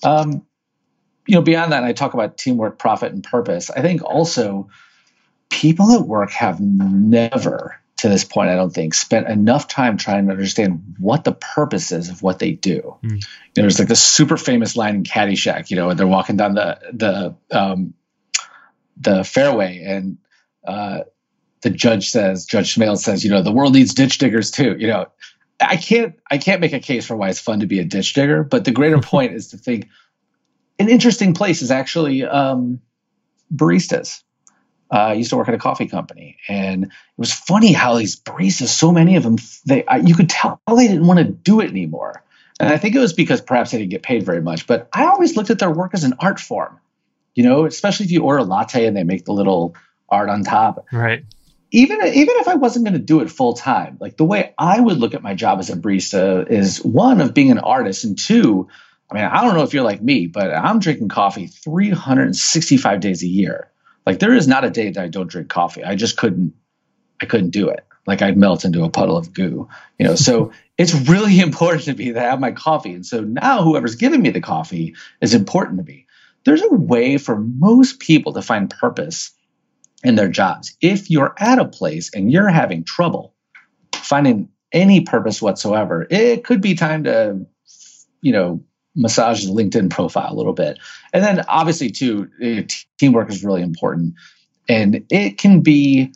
Um, 0.03 0.47
you 1.27 1.35
know, 1.35 1.43
beyond 1.43 1.73
that, 1.73 1.85
I 1.85 1.93
talk 1.93 2.15
about 2.15 2.37
teamwork, 2.37 2.79
profit, 2.79 3.13
and 3.13 3.23
purpose. 3.23 3.71
I 3.71 3.81
think 3.83 4.03
also 4.03 4.69
people 5.51 5.93
at 5.93 6.03
work 6.03 6.31
have 6.31 6.61
never 6.61 7.81
to 7.99 8.09
this 8.09 8.25
point, 8.25 8.49
I 8.49 8.55
don't 8.55 8.73
think, 8.73 8.95
spent 8.95 9.29
enough 9.29 9.69
time 9.69 9.99
trying 9.99 10.27
to 10.27 10.33
understand 10.33 10.97
what 10.99 11.25
the 11.25 11.33
purpose 11.33 11.93
is 11.93 12.09
of 12.09 12.23
what 12.23 12.39
they 12.39 12.53
do. 12.53 12.97
Mm. 13.03 13.11
You 13.11 13.17
know, 13.19 13.23
there's 13.55 13.79
like 13.79 13.89
this 13.89 14.03
super 14.03 14.39
famous 14.39 14.75
line 14.75 14.95
in 14.95 15.05
Caddyshack, 15.05 15.69
you 15.69 15.77
know, 15.77 15.91
and 15.91 15.99
they're 15.99 16.07
walking 16.07 16.39
down 16.39 16.55
the 16.55 16.79
the 16.95 17.37
um, 17.51 17.93
the 18.97 19.23
fairway, 19.23 19.83
and 19.85 20.17
uh, 20.67 21.01
the 21.61 21.71
judge 21.71 22.09
says, 22.09 22.47
Judge 22.47 22.75
Smails 22.75 22.99
says, 22.99 23.23
you 23.23 23.31
know, 23.31 23.43
the 23.43 23.53
world 23.53 23.75
needs 23.75 23.93
ditch 23.93 24.17
diggers 24.17 24.51
too. 24.51 24.77
You 24.79 24.87
know, 24.87 25.07
I 25.61 25.77
can't 25.77 26.19
I 26.31 26.39
can't 26.39 26.63
make 26.63 26.73
a 26.73 26.81
case 26.81 27.07
for 27.07 27.17
why 27.17 27.29
it's 27.29 27.41
fun 27.41 27.61
to 27.61 27.67
be 27.67 27.81
a 27.81 27.85
ditch 27.85 28.15
digger, 28.15 28.45
but 28.45 28.65
the 28.65 28.73
greater 28.73 28.99
point 29.03 29.35
is 29.35 29.49
to 29.49 29.59
think 29.59 29.89
an 30.79 30.89
interesting 30.89 31.35
place 31.35 31.61
is 31.61 31.71
actually 31.71 32.25
um, 32.25 32.81
baristas 33.55 34.23
uh, 34.93 34.97
I 34.97 35.13
used 35.15 35.31
to 35.31 35.37
work 35.37 35.49
at 35.49 35.55
a 35.55 35.59
coffee 35.59 35.87
company, 35.87 36.39
and 36.49 36.85
it 36.85 36.91
was 37.17 37.33
funny 37.33 37.73
how 37.73 37.97
these 37.97 38.17
baristas, 38.21 38.69
so 38.69 38.93
many 38.93 39.17
of 39.17 39.23
them, 39.23 39.37
they 39.65 39.85
I, 39.85 39.99
you 39.99 40.15
could 40.15 40.29
tell 40.29 40.61
they 40.67 40.89
didn't 40.89 41.07
want 41.07 41.19
to 41.19 41.25
do 41.25 41.61
it 41.61 41.71
anymore. 41.71 42.25
And 42.59 42.69
I 42.69 42.77
think 42.77 42.95
it 42.95 42.99
was 42.99 43.15
because 43.15 43.41
perhaps 43.41 43.71
they 43.71 43.79
didn't 43.79 43.91
get 43.91 44.03
paid 44.03 44.25
very 44.25 44.43
much. 44.43 44.67
But 44.67 44.89
I 44.93 45.07
always 45.07 45.35
looked 45.35 45.49
at 45.49 45.59
their 45.59 45.71
work 45.71 45.93
as 45.95 46.05
an 46.05 46.15
art 46.19 46.39
form, 46.39 46.79
you 47.35 47.43
know, 47.43 47.65
especially 47.65 48.05
if 48.07 48.13
you 48.13 48.23
order 48.23 48.41
a 48.41 48.45
latte 48.45 48.85
and 48.85 48.95
they 48.95 49.05
make 49.05 49.25
the 49.25 49.33
little 49.33 49.75
art 50.11 50.29
on 50.29 50.45
top. 50.45 50.87
Right. 50.93 51.25
Even 51.71 52.05
even 52.05 52.37
if 52.37 52.49
I 52.49 52.57
wasn't 52.57 52.85
going 52.85 52.99
to 52.99 53.05
do 53.05 53.21
it 53.21 53.31
full 53.31 53.55
time, 53.55 53.97
like 54.01 54.17
the 54.17 54.25
way 54.25 54.55
I 54.59 54.81
would 54.81 54.99
look 54.99 55.15
at 55.15 55.23
my 55.23 55.35
job 55.35 55.61
as 55.61 55.71
a 55.71 55.77
barista 55.77 56.51
is 56.51 56.85
one 56.85 57.21
of 57.21 57.33
being 57.33 57.53
an 57.53 57.61
artist, 57.61 58.03
and 58.03 58.19
two, 58.19 58.69
I 59.09 59.15
mean, 59.15 59.25
I 59.25 59.43
don't 59.43 59.55
know 59.55 59.63
if 59.63 59.73
you're 59.73 59.85
like 59.85 60.03
me, 60.03 60.27
but 60.27 60.53
I'm 60.53 60.81
drinking 60.81 61.09
coffee 61.09 61.47
365 61.47 63.01
days 63.01 63.23
a 63.23 63.29
year. 63.29 63.71
Like 64.11 64.19
there 64.19 64.35
is 64.35 64.49
not 64.49 64.65
a 64.65 64.71
day 64.71 64.91
that 64.91 65.01
I 65.01 65.07
don't 65.07 65.31
drink 65.31 65.49
coffee. 65.51 65.85
I 65.85 65.95
just 65.95 66.17
couldn't 66.17 66.53
I 67.23 67.27
couldn't 67.27 67.51
do 67.51 67.69
it. 67.69 67.87
Like 68.09 68.23
I'd 68.23 68.37
melt 68.37 68.65
into 68.65 68.83
a 68.83 68.91
puddle 68.91 69.17
of 69.17 69.33
goo. 69.33 69.69
You 70.01 70.05
know, 70.05 70.17
so 70.17 70.51
it's 70.79 71.09
really 71.09 71.39
important 71.39 71.85
to 71.85 71.95
me 71.95 72.11
that 72.11 72.25
I 72.25 72.31
have 72.31 72.41
my 72.41 72.51
coffee. 72.51 72.93
And 72.93 73.07
so 73.07 73.21
now 73.21 73.63
whoever's 73.63 73.95
giving 73.95 74.21
me 74.21 74.31
the 74.31 74.41
coffee 74.41 74.97
is 75.21 75.33
important 75.33 75.79
to 75.79 75.85
me. 75.85 76.07
There's 76.45 76.61
a 76.61 76.75
way 76.75 77.19
for 77.19 77.39
most 77.39 78.01
people 78.01 78.33
to 78.33 78.43
find 78.43 78.69
purpose 78.69 79.31
in 80.03 80.17
their 80.17 80.27
jobs. 80.27 80.77
If 80.81 81.09
you're 81.09 81.37
at 81.39 81.61
a 81.61 81.65
place 81.65 82.11
and 82.13 82.33
you're 82.33 82.49
having 82.49 82.83
trouble 82.83 83.37
finding 83.95 84.49
any 84.73 85.03
purpose 85.03 85.41
whatsoever, 85.41 86.05
it 86.11 86.43
could 86.43 86.61
be 86.61 86.75
time 86.75 87.05
to, 87.05 87.47
you 88.23 88.33
know, 88.33 88.65
massage 89.01 89.45
the 89.45 89.53
LinkedIn 89.53 89.91
profile 89.91 90.33
a 90.33 90.37
little 90.37 90.53
bit. 90.53 90.79
And 91.13 91.25
then 91.25 91.45
obviously 91.49 91.91
too, 91.91 92.29
eh, 92.41 92.63
teamwork 92.99 93.31
is 93.31 93.43
really 93.43 93.63
important. 93.63 94.15
And 94.69 95.05
it 95.11 95.39
can 95.39 95.63
be 95.63 96.13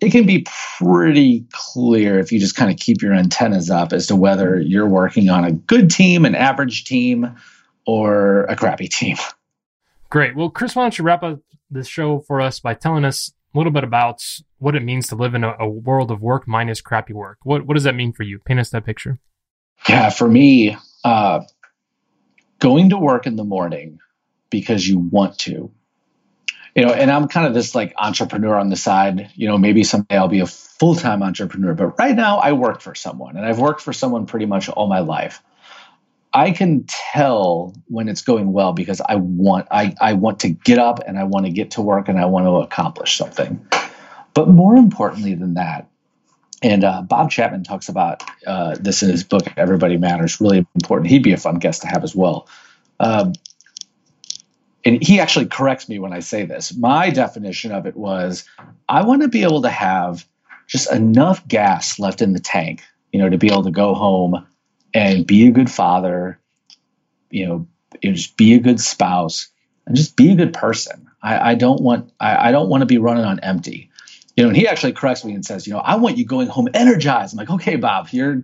it 0.00 0.10
can 0.10 0.26
be 0.26 0.46
pretty 0.78 1.46
clear 1.52 2.18
if 2.18 2.32
you 2.32 2.38
just 2.38 2.56
kind 2.56 2.70
of 2.70 2.78
keep 2.78 3.00
your 3.00 3.14
antennas 3.14 3.70
up 3.70 3.92
as 3.92 4.08
to 4.08 4.16
whether 4.16 4.58
you're 4.58 4.88
working 4.88 5.30
on 5.30 5.44
a 5.44 5.52
good 5.52 5.90
team, 5.90 6.24
an 6.24 6.34
average 6.34 6.84
team, 6.84 7.36
or 7.86 8.44
a 8.44 8.56
crappy 8.56 8.88
team. 8.88 9.16
Great. 10.10 10.36
Well, 10.36 10.50
Chris, 10.50 10.76
why 10.76 10.82
don't 10.82 10.98
you 10.98 11.04
wrap 11.04 11.22
up 11.22 11.40
this 11.70 11.88
show 11.88 12.20
for 12.20 12.40
us 12.40 12.60
by 12.60 12.74
telling 12.74 13.04
us 13.04 13.32
a 13.54 13.58
little 13.58 13.72
bit 13.72 13.84
about 13.84 14.22
what 14.58 14.74
it 14.74 14.82
means 14.82 15.08
to 15.08 15.16
live 15.16 15.34
in 15.34 15.44
a, 15.44 15.54
a 15.58 15.68
world 15.68 16.10
of 16.10 16.20
work 16.20 16.46
minus 16.46 16.80
crappy 16.80 17.12
work? 17.12 17.38
What 17.42 17.66
what 17.66 17.74
does 17.74 17.84
that 17.84 17.94
mean 17.94 18.12
for 18.12 18.24
you? 18.24 18.40
Paint 18.40 18.60
us 18.60 18.70
that 18.70 18.84
picture. 18.84 19.18
Yeah, 19.88 20.10
for 20.10 20.28
me, 20.28 20.76
uh, 21.04 21.40
going 22.58 22.90
to 22.90 22.98
work 22.98 23.26
in 23.26 23.36
the 23.36 23.44
morning 23.44 24.00
because 24.50 24.86
you 24.86 24.98
want 24.98 25.38
to. 25.38 25.70
You 26.74 26.84
know 26.84 26.92
and 26.92 27.08
i'm 27.08 27.28
kind 27.28 27.46
of 27.46 27.54
this 27.54 27.72
like 27.74 27.94
entrepreneur 27.96 28.56
on 28.56 28.68
the 28.68 28.76
side. 28.76 29.30
You 29.34 29.48
know 29.48 29.58
maybe 29.58 29.84
someday 29.84 30.16
i'll 30.16 30.28
be 30.28 30.40
a 30.40 30.46
full-time 30.46 31.22
entrepreneur 31.22 31.72
but 31.72 31.98
right 31.98 32.16
now 32.16 32.38
i 32.38 32.52
work 32.52 32.80
for 32.80 32.96
someone 32.96 33.36
and 33.36 33.46
i've 33.46 33.60
worked 33.60 33.80
for 33.80 33.92
someone 33.92 34.26
pretty 34.26 34.46
much 34.46 34.68
all 34.68 34.88
my 34.88 35.00
life. 35.00 35.40
I 36.32 36.50
can 36.50 36.84
tell 36.88 37.72
when 37.86 38.08
it's 38.08 38.22
going 38.22 38.52
well 38.52 38.72
because 38.72 39.00
i 39.00 39.14
want 39.14 39.68
i, 39.70 39.94
I 40.00 40.14
want 40.14 40.40
to 40.40 40.48
get 40.48 40.78
up 40.78 40.98
and 41.06 41.16
i 41.16 41.24
want 41.24 41.46
to 41.46 41.52
get 41.52 41.72
to 41.72 41.82
work 41.82 42.08
and 42.08 42.18
i 42.18 42.24
want 42.26 42.46
to 42.46 42.56
accomplish 42.56 43.16
something. 43.16 43.64
But 44.34 44.48
more 44.48 44.74
importantly 44.74 45.34
than 45.34 45.54
that 45.54 45.88
and 46.62 46.84
uh, 46.84 47.02
Bob 47.02 47.30
Chapman 47.30 47.64
talks 47.64 47.88
about 47.88 48.22
uh, 48.46 48.76
this 48.78 49.02
in 49.02 49.10
his 49.10 49.24
book, 49.24 49.42
Everybody 49.56 49.96
Matters. 49.96 50.40
Really 50.40 50.66
important. 50.74 51.10
He'd 51.10 51.22
be 51.22 51.32
a 51.32 51.36
fun 51.36 51.56
guest 51.58 51.82
to 51.82 51.88
have 51.88 52.04
as 52.04 52.14
well. 52.14 52.48
Um, 53.00 53.34
and 54.84 55.02
he 55.02 55.20
actually 55.20 55.46
corrects 55.46 55.88
me 55.88 55.98
when 55.98 56.12
I 56.12 56.20
say 56.20 56.44
this. 56.44 56.76
My 56.76 57.10
definition 57.10 57.72
of 57.72 57.86
it 57.86 57.96
was 57.96 58.44
I 58.88 59.02
want 59.04 59.22
to 59.22 59.28
be 59.28 59.42
able 59.42 59.62
to 59.62 59.70
have 59.70 60.26
just 60.66 60.92
enough 60.92 61.46
gas 61.46 61.98
left 61.98 62.22
in 62.22 62.32
the 62.32 62.40
tank, 62.40 62.82
you 63.12 63.20
know, 63.20 63.28
to 63.28 63.38
be 63.38 63.48
able 63.48 63.64
to 63.64 63.70
go 63.70 63.94
home 63.94 64.46
and 64.92 65.26
be 65.26 65.46
a 65.46 65.52
good 65.52 65.70
father, 65.70 66.38
you 67.30 67.46
know, 67.46 67.66
just 68.02 68.36
be 68.36 68.54
a 68.54 68.58
good 68.58 68.80
spouse 68.80 69.48
and 69.86 69.96
just 69.96 70.16
be 70.16 70.32
a 70.32 70.36
good 70.36 70.52
person. 70.52 71.08
I, 71.22 71.52
I 71.52 71.54
don't 71.54 71.82
want 71.82 72.12
I, 72.20 72.48
I 72.48 72.52
don't 72.52 72.68
want 72.68 72.82
to 72.82 72.86
be 72.86 72.98
running 72.98 73.24
on 73.24 73.40
empty 73.40 73.90
you 74.36 74.42
know, 74.42 74.48
and 74.48 74.56
he 74.56 74.66
actually 74.66 74.92
corrects 74.92 75.24
me 75.24 75.32
and 75.32 75.44
says, 75.44 75.66
you 75.66 75.72
know, 75.72 75.78
I 75.78 75.96
want 75.96 76.18
you 76.18 76.26
going 76.26 76.48
home 76.48 76.68
energized. 76.74 77.34
I'm 77.34 77.38
like, 77.38 77.50
okay, 77.50 77.76
Bob, 77.76 78.08
you're, 78.10 78.42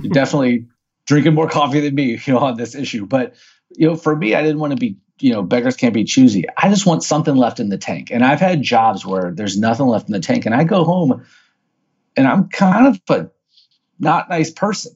you're 0.00 0.12
definitely 0.12 0.66
drinking 1.06 1.34
more 1.34 1.48
coffee 1.48 1.80
than 1.80 1.94
me, 1.94 2.18
you 2.24 2.32
know, 2.32 2.38
on 2.38 2.56
this 2.56 2.74
issue. 2.74 3.06
But, 3.06 3.34
you 3.70 3.86
know, 3.86 3.96
for 3.96 4.16
me, 4.16 4.34
I 4.34 4.42
didn't 4.42 4.60
want 4.60 4.72
to 4.72 4.78
be, 4.78 4.96
you 5.20 5.32
know, 5.32 5.42
beggars 5.42 5.76
can't 5.76 5.94
be 5.94 6.04
choosy. 6.04 6.44
I 6.56 6.68
just 6.68 6.86
want 6.86 7.02
something 7.02 7.36
left 7.36 7.60
in 7.60 7.68
the 7.68 7.78
tank. 7.78 8.10
And 8.10 8.24
I've 8.24 8.40
had 8.40 8.62
jobs 8.62 9.04
where 9.04 9.30
there's 9.30 9.58
nothing 9.58 9.86
left 9.86 10.08
in 10.08 10.12
the 10.12 10.20
tank. 10.20 10.46
And 10.46 10.54
I 10.54 10.64
go 10.64 10.84
home 10.84 11.26
and 12.16 12.26
I'm 12.26 12.48
kind 12.48 12.86
of 12.86 13.00
a 13.08 13.30
not 13.98 14.28
nice 14.30 14.50
person 14.50 14.94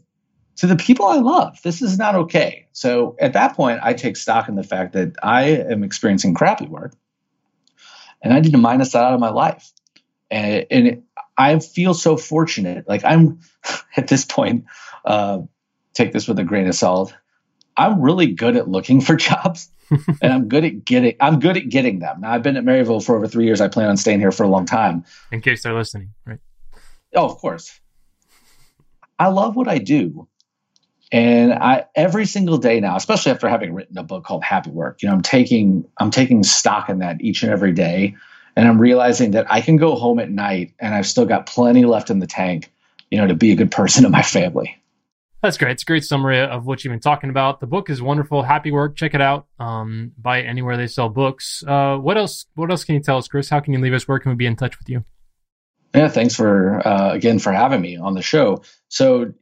to 0.57 0.67
the 0.67 0.77
people 0.77 1.07
I 1.07 1.17
love. 1.17 1.59
This 1.63 1.83
is 1.83 1.99
not 1.99 2.15
okay. 2.15 2.67
So 2.73 3.17
at 3.19 3.35
that 3.35 3.57
point, 3.57 3.81
I 3.83 3.93
take 3.93 4.17
stock 4.17 4.49
in 4.49 4.57
the 4.57 4.63
fact 4.63 4.95
that 4.95 5.17
I 5.23 5.45
am 5.45 5.83
experiencing 5.83 6.35
crappy 6.35 6.67
work 6.67 6.95
and 8.23 8.33
I 8.33 8.41
need 8.41 8.53
to 8.53 8.59
minus 8.59 8.93
that 8.93 9.05
out 9.05 9.15
of 9.15 9.21
my 9.21 9.31
life 9.31 9.71
and, 10.31 10.67
and 10.71 10.87
it, 10.87 11.03
I 11.37 11.59
feel 11.59 11.95
so 11.95 12.17
fortunate. 12.17 12.89
Like 12.89 13.05
I'm 13.05 13.41
at 13.97 14.09
this 14.09 14.25
point, 14.25 14.67
uh, 15.05 15.41
take 15.95 16.13
this 16.13 16.29
with 16.29 16.39
a 16.39 16.45
grain 16.45 16.69
of 16.69 16.75
salt. 16.75 17.15
I'm 17.77 18.03
really 18.03 18.33
good 18.35 18.57
at 18.57 18.69
looking 18.69 19.01
for 19.01 19.17
jobs, 19.29 19.71
and 19.91 20.33
I'm 20.33 20.49
good 20.49 20.65
at 20.65 20.85
getting. 20.85 21.17
I'm 21.21 21.41
good 21.41 21.57
at 21.57 21.69
getting 21.69 21.99
them. 21.99 22.21
Now 22.21 22.33
I've 22.33 22.43
been 22.43 22.57
at 22.57 22.65
Maryville 22.65 23.05
for 23.05 23.17
over 23.17 23.27
three 23.27 23.47
years. 23.47 23.61
I 23.61 23.69
plan 23.69 23.89
on 23.89 23.97
staying 23.97 24.21
here 24.21 24.33
for 24.33 24.45
a 24.45 24.49
long 24.49 24.67
time. 24.67 25.05
In 25.33 25.41
case 25.41 25.63
they're 25.63 25.75
listening, 25.75 26.11
right? 26.27 26.39
Oh, 27.15 27.27
of 27.27 27.39
course. 27.39 27.79
I 29.19 29.29
love 29.29 29.57
what 29.57 29.69
I 29.69 29.79
do, 29.79 30.29
and 31.13 31.53
I 31.53 31.87
every 31.95 32.27
single 32.27 32.59
day 32.59 32.81
now, 32.81 32.97
especially 32.97 33.33
after 33.33 33.49
having 33.49 33.75
written 33.75 33.99
a 33.99 34.03
book 34.03 34.25
called 34.25 34.45
Happy 34.45 34.71
Work, 34.71 35.03
you 35.03 35.09
know, 35.09 35.15
I'm 35.15 35.23
taking 35.23 35.87
I'm 35.99 36.11
taking 36.11 36.43
stock 36.43 36.89
in 36.89 37.01
that 37.01 37.21
each 37.21 37.43
and 37.43 37.53
every 37.53 37.73
day 37.73 38.17
and 38.57 38.67
I'm 38.67 38.81
realizing 38.81 39.33
that 39.33 39.51
I 39.51 39.61
can 39.61 39.77
go 39.77 39.95
home 39.95 40.19
at 40.19 40.31
night 40.31 40.75
and 40.79 40.95
I've 40.95 41.07
still 41.07 41.27
got 41.27 41.47
plenty 41.47 41.85
left 41.85 42.11
in 42.11 42.19
the 42.19 42.27
tank, 42.27 42.73
you 43.11 43.19
know, 43.19 43.27
to 43.27 43.35
be 43.35 43.53
a 43.53 43.57
good 43.57 43.71
person 43.71 44.03
to 44.05 44.11
my 44.11 44.23
family. 44.23 44.77
That's 45.43 45.57
great. 45.57 45.73
It's 45.73 45.83
a 45.83 45.87
great 45.87 46.05
summary 46.05 46.39
of 46.41 46.67
what 46.67 46.85
you've 46.85 46.93
been 46.93 47.01
talking 47.01 47.31
about. 47.31 47.61
The 47.61 47.67
book 47.67 47.89
is 47.89 48.03
wonderful. 48.03 48.43
Happy 48.43 48.71
work. 48.71 48.95
Check 48.97 49.15
it 49.15 49.23
out. 49.23 49.47
Um, 49.59 50.13
buy 50.19 50.39
it 50.39 50.47
anywhere 50.47 50.77
they 50.77 50.87
sell 50.87 51.09
books. 51.09 51.65
Uh, 51.67 51.97
what 51.97 52.19
else? 52.19 52.45
What 52.57 52.71
else 52.71 52.85
can 52.85 52.95
you 52.95 53.01
tell 53.01 53.17
us, 53.17 53.27
Chris? 53.27 53.49
How 53.49 53.61
can 53.61 53.73
you 53.73 53.81
leave 53.81 53.95
us? 53.95 54.07
Where 54.07 54.19
can 54.19 54.33
we 54.33 54.37
be 54.37 54.45
in 54.45 54.57
touch 54.57 54.79
with 54.79 54.91
you? 54.91 55.03
Yeah, 55.95 56.09
thanks 56.09 56.37
for 56.37 56.87
uh, 56.87 57.15
again 57.15 57.39
for 57.39 57.53
having 57.53 57.81
me 57.81 57.97
on 57.97 58.15
the 58.15 58.23
show. 58.23 58.63
So 58.89 59.33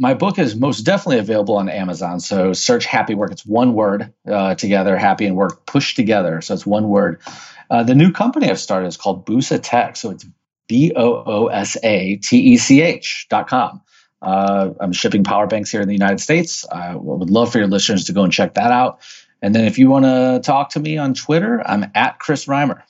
my 0.00 0.14
book 0.14 0.38
is 0.38 0.56
most 0.56 0.80
definitely 0.80 1.18
available 1.18 1.58
on 1.58 1.68
Amazon. 1.68 2.20
So 2.20 2.54
search 2.54 2.86
Happy 2.86 3.14
Work. 3.14 3.32
It's 3.32 3.44
one 3.44 3.74
word 3.74 4.14
uh, 4.26 4.54
together, 4.54 4.96
happy 4.96 5.26
and 5.26 5.36
work 5.36 5.66
pushed 5.66 5.94
together. 5.94 6.40
So 6.40 6.54
it's 6.54 6.64
one 6.64 6.88
word. 6.88 7.20
Uh, 7.68 7.82
the 7.82 7.94
new 7.94 8.10
company 8.10 8.48
I've 8.48 8.58
started 8.58 8.86
is 8.86 8.96
called 8.96 9.26
Boosa 9.26 9.60
Tech. 9.62 9.96
So 9.96 10.10
it's 10.10 10.26
B 10.68 10.92
O 10.96 11.22
O 11.26 11.46
S 11.48 11.76
A 11.82 12.16
T 12.16 12.38
E 12.38 12.56
C 12.56 12.80
H 12.80 13.26
dot 13.28 13.46
com. 13.46 13.82
Uh, 14.22 14.70
I'm 14.80 14.92
shipping 14.92 15.22
power 15.22 15.46
banks 15.46 15.70
here 15.70 15.82
in 15.82 15.88
the 15.88 15.94
United 15.94 16.20
States. 16.20 16.66
I 16.66 16.96
would 16.96 17.28
love 17.28 17.52
for 17.52 17.58
your 17.58 17.68
listeners 17.68 18.06
to 18.06 18.12
go 18.14 18.24
and 18.24 18.32
check 18.32 18.54
that 18.54 18.72
out. 18.72 19.00
And 19.42 19.54
then 19.54 19.66
if 19.66 19.78
you 19.78 19.90
want 19.90 20.06
to 20.06 20.40
talk 20.42 20.70
to 20.70 20.80
me 20.80 20.96
on 20.96 21.12
Twitter, 21.12 21.62
I'm 21.64 21.90
at 21.94 22.18
Chris 22.18 22.46
Reimer. 22.46 22.82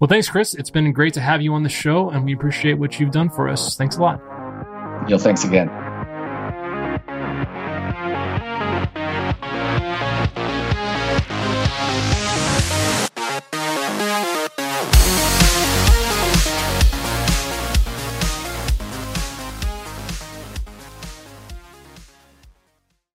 Well, 0.00 0.08
thanks, 0.08 0.28
Chris. 0.28 0.54
It's 0.54 0.70
been 0.70 0.92
great 0.92 1.14
to 1.14 1.20
have 1.20 1.42
you 1.42 1.54
on 1.54 1.64
the 1.64 1.68
show, 1.68 2.10
and 2.10 2.24
we 2.24 2.32
appreciate 2.32 2.74
what 2.74 2.98
you've 2.98 3.10
done 3.10 3.30
for 3.30 3.48
us. 3.48 3.76
Thanks 3.76 3.96
a 3.96 4.00
lot. 4.00 4.20
Yo, 5.08 5.18
thanks 5.18 5.44
again. 5.44 5.87